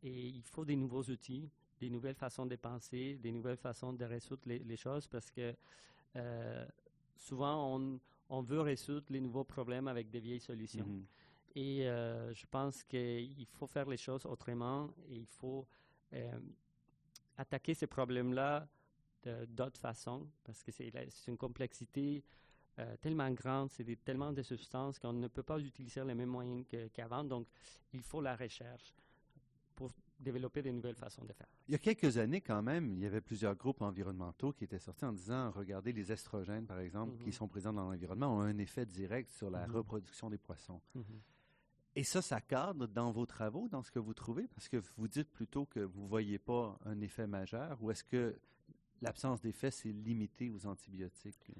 [0.02, 1.50] et il faut des nouveaux outils,
[1.80, 5.54] des nouvelles façons de penser, des nouvelles façons de résoudre les, choses parce que
[7.16, 10.86] souvent on, on, veut résoudre les nouveaux problèmes avec des vieilles solutions.
[10.86, 11.04] Mm-hmm.
[11.56, 15.66] Et euh, je pense qu'il faut faire les choses autrement et il faut
[16.12, 16.38] euh,
[17.36, 18.68] attaquer ces problèmes-là
[19.48, 20.92] d'autres façons parce que c'est
[21.28, 22.22] une complexité
[22.78, 26.66] euh, tellement grande, c'est tellement de substances qu'on ne peut pas utiliser les mêmes moyens
[26.92, 27.24] qu'avant.
[27.24, 27.46] donc,
[27.94, 28.92] il faut la recherche
[29.74, 29.92] pour
[30.24, 31.46] développer de nouvelles façons de faire.
[31.68, 34.78] Il y a quelques années, quand même, il y avait plusieurs groupes environnementaux qui étaient
[34.78, 37.32] sortis en disant, regardez, les estrogènes, par exemple, qui mm-hmm.
[37.32, 39.72] sont présents dans l'environnement, ont un effet direct sur la mm-hmm.
[39.72, 40.80] reproduction des poissons.
[40.96, 41.20] Mm-hmm.
[41.96, 44.48] Et ça, ça cadre dans vos travaux, dans ce que vous trouvez?
[44.48, 48.02] Parce que vous dites plutôt que vous ne voyez pas un effet majeur, ou est-ce
[48.02, 48.36] que
[49.00, 51.52] l'absence d'effet, c'est limité aux antibiotiques?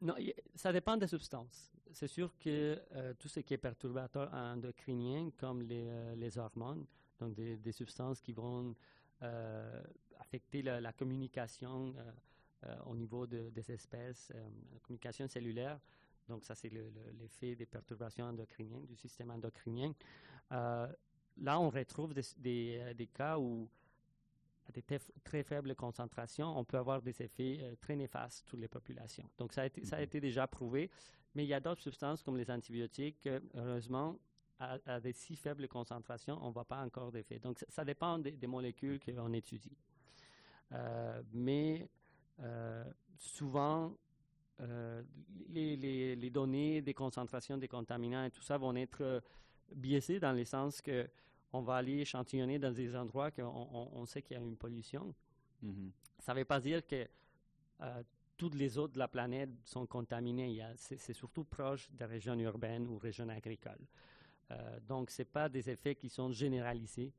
[0.00, 0.14] Non,
[0.54, 1.72] ça dépend des substances.
[1.90, 6.86] C'est sûr que euh, tout ce qui est perturbateur endocrinien, comme les, euh, les hormones,
[7.18, 8.74] donc des, substances qui vont
[9.22, 9.82] euh,
[10.18, 11.94] affecter la, communication
[12.86, 14.32] au niveau des espèces,
[14.72, 15.78] la communication cellulaire,
[16.28, 16.70] donc, ça, c'est
[17.18, 19.94] l'effet des perturbations endocriniennes, du système endocrinien.
[20.52, 20.86] Euh,
[21.38, 23.68] là, on retrouve des, euh, cas où,
[24.68, 24.84] à des
[25.24, 29.28] très faibles concentrations, on peut avoir des effets euh, très néfastes sur les populations.
[29.38, 30.04] Donc, ça a été, ça a mhm.
[30.04, 30.90] été déjà prouvé.
[31.34, 34.18] Mais il y a d'autres substances comme les antibiotiques, heureusement,
[34.58, 37.38] à, des si faibles concentrations, on ne voit pas encore d'effet.
[37.38, 39.76] Donc, ça, dépend des, molécules qu'on étudie.
[41.32, 41.88] mais
[43.18, 43.94] souvent,
[44.60, 45.02] euh,
[45.50, 49.20] les, données des concentrations des contaminants et tout ça vont être euh,
[49.72, 51.08] biaisées dans le sens que
[51.52, 55.14] on va aller échantillonner dans des endroits qu'on on, sait qu'il y a une pollution.
[55.64, 55.90] Mm-hmm.
[56.18, 57.08] Ça ne veut pas dire que
[57.80, 58.02] euh,
[58.36, 60.60] toutes les autres de la planète sont contaminées.
[60.76, 63.86] C'est surtout proche des régions urbaines ou régions agricoles.
[64.86, 67.12] Donc, ce pas des effets qui sont généralisés.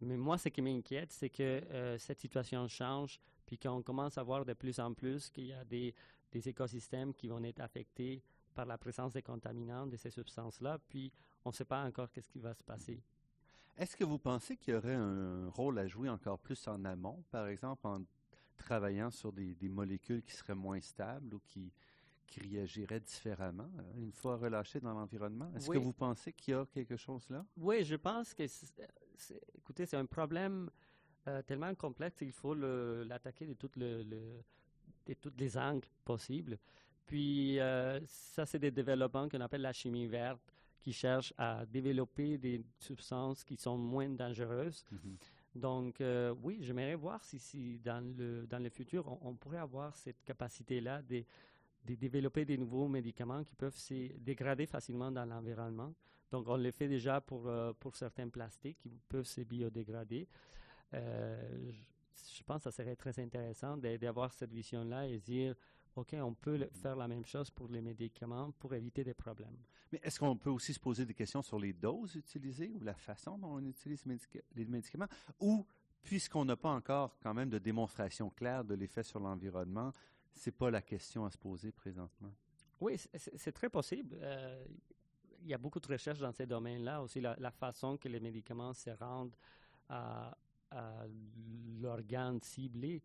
[0.00, 4.44] Mais moi, ce qui m'inquiète, c'est que cette situation change, puis qu'on commence à voir
[4.44, 5.94] de plus en plus qu'il y a des
[6.32, 8.22] des écosystèmes qui vont être affectés
[8.54, 11.12] par la présence des contaminants de ces substances-là, puis
[11.44, 13.00] on ne sait pas encore qu'est-ce qui va se passer.
[13.76, 17.24] Est-ce que vous pensez qu'il y aurait un rôle à jouer encore plus en amont,
[17.30, 18.02] par exemple en
[18.58, 21.72] travaillant sur des, molécules qui seraient moins stables ou qui,
[22.32, 25.52] qui réagiraient différemment euh, une fois relâchées dans l'environnement?
[25.54, 27.44] Est-ce que vous pensez qu'il y a quelque chose là?
[27.56, 28.44] Oui, je pense que,
[29.58, 30.70] écoutez, c'est un problème
[31.28, 34.04] euh, tellement complexe qu'il faut l'attaquer de tout le
[35.06, 36.58] de tous les angles possibles.
[37.06, 40.40] Puis, euh, ça, c'est des développements qu'on appelle la chimie verte,
[40.80, 44.84] qui cherchent à développer des substances qui sont moins dangereuses.
[44.92, 45.16] Mm-hmm.
[45.54, 49.94] Donc, euh, oui, j'aimerais voir si, si, dans, le, dans le futur, on, pourrait avoir
[49.96, 51.24] cette capacité-là de,
[51.84, 55.94] de, développer des nouveaux médicaments qui peuvent se dégrader facilement dans l'environnement.
[56.30, 60.28] Donc, on le fait déjà pour, euh, pour certains plastiques qui peuvent se biodégrader
[62.30, 65.54] je pense que ça serait très intéressant d'avoir cette vision-là et dire,
[65.96, 69.56] OK, on peut faire la même chose pour les médicaments pour éviter des problèmes.
[69.92, 72.94] Mais est-ce qu'on peut aussi se poser des questions sur les doses utilisées ou la
[72.94, 74.04] façon dont on utilise
[74.54, 75.08] les médicaments?
[75.38, 75.66] Ou,
[76.02, 79.92] puisqu'on n'a pas encore quand même de démonstration claire de l'effet sur l'environnement,
[80.34, 82.32] ce n'est pas la question à se poser présentement?
[82.80, 84.16] Oui, c'est très possible.
[84.20, 84.64] Euh,
[85.42, 88.72] il y a beaucoup de recherches dans ces domaines-là, aussi la, façon que les médicaments
[88.74, 89.36] se rendent
[89.88, 90.36] à,
[91.80, 93.02] l'organe ciblé,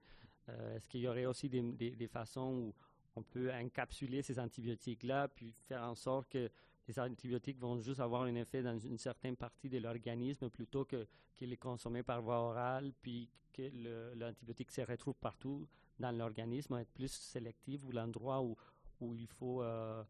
[0.47, 2.73] euh, est-ce qu'il y aurait aussi des, façons où
[3.15, 6.49] on peut encapsuler ces antibiotiques-là, puis faire en sorte que
[6.87, 11.07] les antibiotiques vont juste avoir un effet dans une certaine partie de l'organisme plutôt que
[11.35, 13.69] qu'il est consommé par voie orale, puis que
[14.15, 15.67] l'antibiotique se retrouve partout
[15.99, 18.55] dans l'organisme, être plus sélectif ou l'endroit où,
[18.99, 20.03] où il faut euh,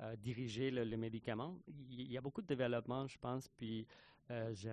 [0.00, 1.58] euh, diriger le, médicament.
[1.68, 3.86] Il y a beaucoup de développement, je pense, puis
[4.30, 4.68] euh, je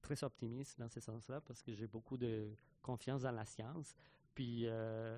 [0.00, 2.50] très optimiste dans ce sens-là parce que j'ai beaucoup de
[2.82, 3.94] confiance dans la science.
[4.34, 5.16] Puis, euh,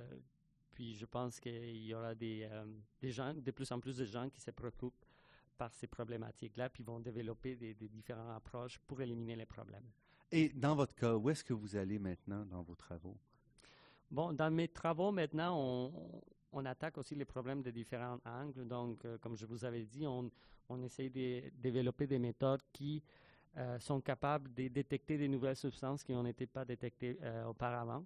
[0.73, 2.49] puis je pense qu'il y aura des,
[3.01, 5.04] des gens, de plus en plus de gens qui se préoccupent
[5.57, 9.87] par ces problématiques-là, puis vont développer des, différentes approches pour éliminer les problèmes.
[10.31, 13.17] Et dans votre cas, où est-ce que vous allez maintenant dans vos travaux?
[14.11, 16.23] Bon, dans mes travaux maintenant, on,
[16.55, 18.67] on attaque aussi les problèmes de différents angles.
[18.67, 20.31] Donc, euh, comme je vous avais dit, on,
[20.69, 23.03] on essaie de développer des méthodes qui
[23.57, 28.05] euh, sont capables de détecter des nouvelles substances qui n'ont été pas détectées euh, auparavant.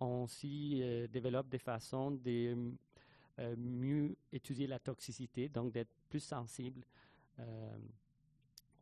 [0.00, 0.82] On aussi
[1.12, 2.72] développe des façons de
[3.56, 6.84] mieux étudier la toxicité, donc d'être plus sensible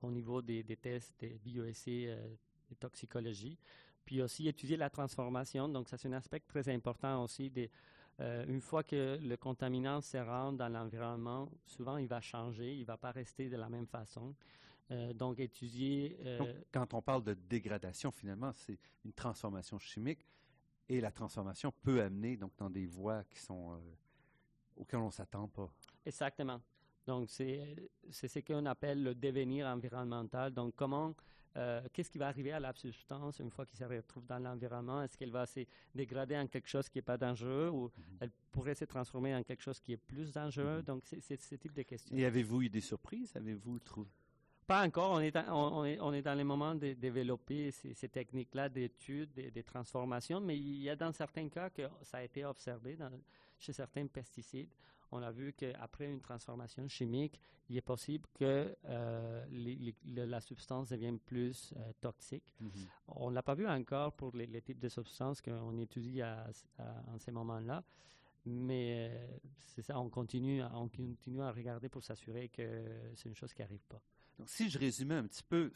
[0.03, 2.19] au niveau des, tests des bioessais
[2.69, 3.57] de toxicologie.
[4.05, 5.69] Puis aussi étudier la transformation.
[5.69, 7.49] Donc, ça, c'est un aspect très important aussi
[8.21, 12.81] euh, une fois que le contaminant se rend dans l'environnement, souvent il va changer, il
[12.81, 14.35] ne va pas rester de la même façon.
[14.91, 16.19] Euh, donc, étudier.
[16.39, 20.27] Donc, quand on parle de dégradation, finalement, c'est une transformation chimique
[20.89, 23.81] et la transformation peut amener donc dans des voies qui sont
[24.77, 25.73] auxquelles on ne s'attend pas.
[26.05, 26.61] Exactement.
[27.11, 30.53] Donc, c'est ce qu'on appelle le devenir environnemental.
[30.53, 31.13] Donc, comment
[31.57, 35.03] euh, qu'est-ce qui va arriver à la substance une fois qu'il se retrouve dans l'environnement?
[35.03, 38.19] Est-ce qu'elle va se dégrader en quelque chose qui n'est pas dangereux ou mhm.
[38.21, 40.79] elle pourrait se transformer en quelque chose qui est plus dangereux?
[40.79, 40.83] Mhm.
[40.83, 42.17] Donc, c'est ce type de questions.
[42.17, 43.35] Et avez-vous eu des surprises?
[43.35, 44.09] Avez-vous trouvé?
[44.69, 45.11] Pas encore.
[45.11, 49.63] On est, on, est, on est, dans les moments de développer ces, techniques-là d'études, de,
[49.63, 53.11] transformations, mais il y a dans certains cas que ça a été observé dans,
[53.59, 54.71] chez certains pesticides
[55.13, 59.45] on a vu qu'après une transformation chimique, il est possible que euh,
[60.05, 62.55] la substance devienne plus euh, toxique.
[62.63, 62.87] Mm-hmm.
[63.09, 67.33] On ne l'a pas vu encore pour les, types de substances qu'on étudie en ces
[67.33, 67.85] moments-là,
[68.47, 72.85] mais euh, c'est ça, on continue, on continue à regarder pour s'assurer que
[73.15, 74.01] c'est une chose qui n'arrive pas.
[74.39, 75.71] Donc, si je résumais un petit peu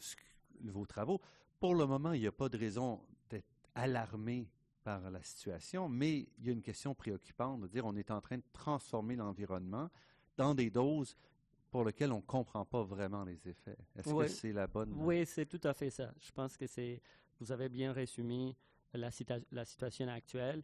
[0.63, 1.21] vos travaux,
[1.59, 4.49] pour le moment, il n'y a pas de raison d'être alarmé
[4.85, 8.21] par la situation, mais il y a une question préoccupante de dire on est en
[8.21, 9.89] train de transformer l'environnement
[10.37, 11.17] dans des doses
[11.71, 13.79] pour lesquelles on ne comprend pas vraiment les effets.
[13.95, 14.93] Est-ce que c'est la bonne...
[14.93, 16.13] Oui, c'est tout à fait ça.
[16.21, 17.01] Je pense que c'est...
[17.39, 18.55] Vous avez bien résumé
[18.93, 19.09] la,
[19.51, 20.63] la situation actuelle.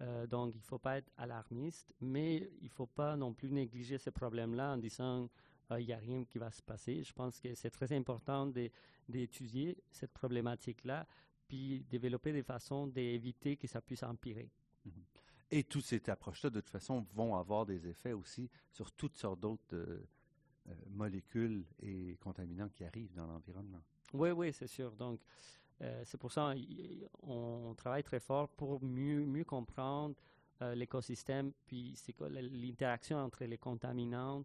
[0.00, 3.52] Euh, donc, il ne faut pas être alarmiste, mais il ne faut pas non plus
[3.52, 5.30] négliger ce problème-là en disant
[5.68, 7.04] ah, il n'y a rien qui va se passer.
[7.04, 8.52] Je pense que c'est très important
[9.08, 11.06] d'étudier cette problématique-là
[11.50, 14.48] puis développer des façons d'éviter que ça puisse empirer.
[14.84, 14.92] Mhm.
[15.50, 19.40] Et toutes ces approches-là, de toute façon, vont avoir des effets aussi sur toutes sortes
[19.40, 20.06] d'autres euh,
[20.68, 23.82] euh, molécules et contaminants qui arrivent dans l'environnement.
[24.14, 24.92] Oui, oui, c'est sûr.
[24.92, 25.18] Donc,
[25.80, 26.54] euh, c'est pour ça
[27.20, 30.14] qu'on travaille très fort pour mieux, mieux comprendre
[30.74, 34.44] l'écosystème, puis c'est quoi l'interaction entre les contaminants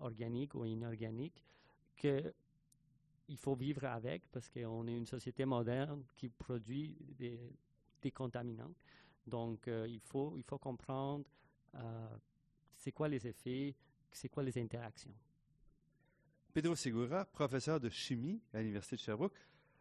[0.00, 1.42] organiques ou inorganiques,
[1.96, 2.34] que
[3.28, 7.38] il faut vivre avec parce qu'on est une société moderne qui produit des,
[8.14, 8.72] contaminants.
[9.26, 11.24] Donc, euh, il, faut, il faut comprendre
[11.74, 12.16] euh,
[12.76, 13.74] c'est quoi les effets,
[14.12, 15.12] c'est quoi les interactions.
[16.52, 19.36] Pedro Segura, professeur de chimie à l'Université de Sherbrooke,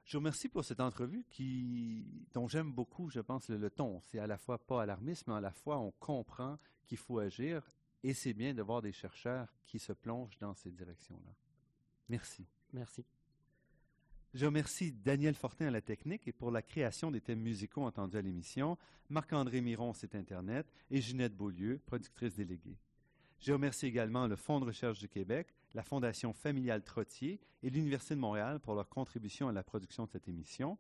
[0.06, 4.02] je vous remercie pour cette entrevue qui, dont j'aime beaucoup, je pense, le, le ton.
[4.06, 7.62] C'est à la fois pas alarmiste, mais à la fois on comprend qu'il faut agir
[8.04, 11.34] et c'est bien de voir des chercheurs qui se plongent dans ces directions-là.
[12.10, 12.46] Merci.
[12.74, 13.06] Merci.
[14.36, 18.18] Je remercie Daniel Fortin à la technique et pour la création des thèmes musicaux entendus
[18.18, 18.78] à l'émission,
[19.10, 22.76] Marc-André Miron, site Internet, et Ginette Beaulieu, productrice déléguée.
[23.40, 28.14] Je remercie également le Fonds de recherche du Québec, la Fondation familiale Trottier et l'Université
[28.14, 30.78] de Montréal pour leur contribution à la production de cette émission.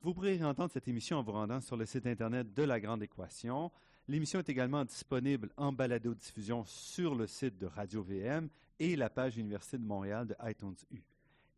[0.00, 3.02] Vous pourrez entendre cette émission en vous rendant sur le site Internet de La Grande
[3.02, 3.72] Équation.
[4.06, 9.36] L'émission est également disponible en balado-diffusion sur le site de Radio VM et la page
[9.36, 11.02] Université de Montréal de iTunes U.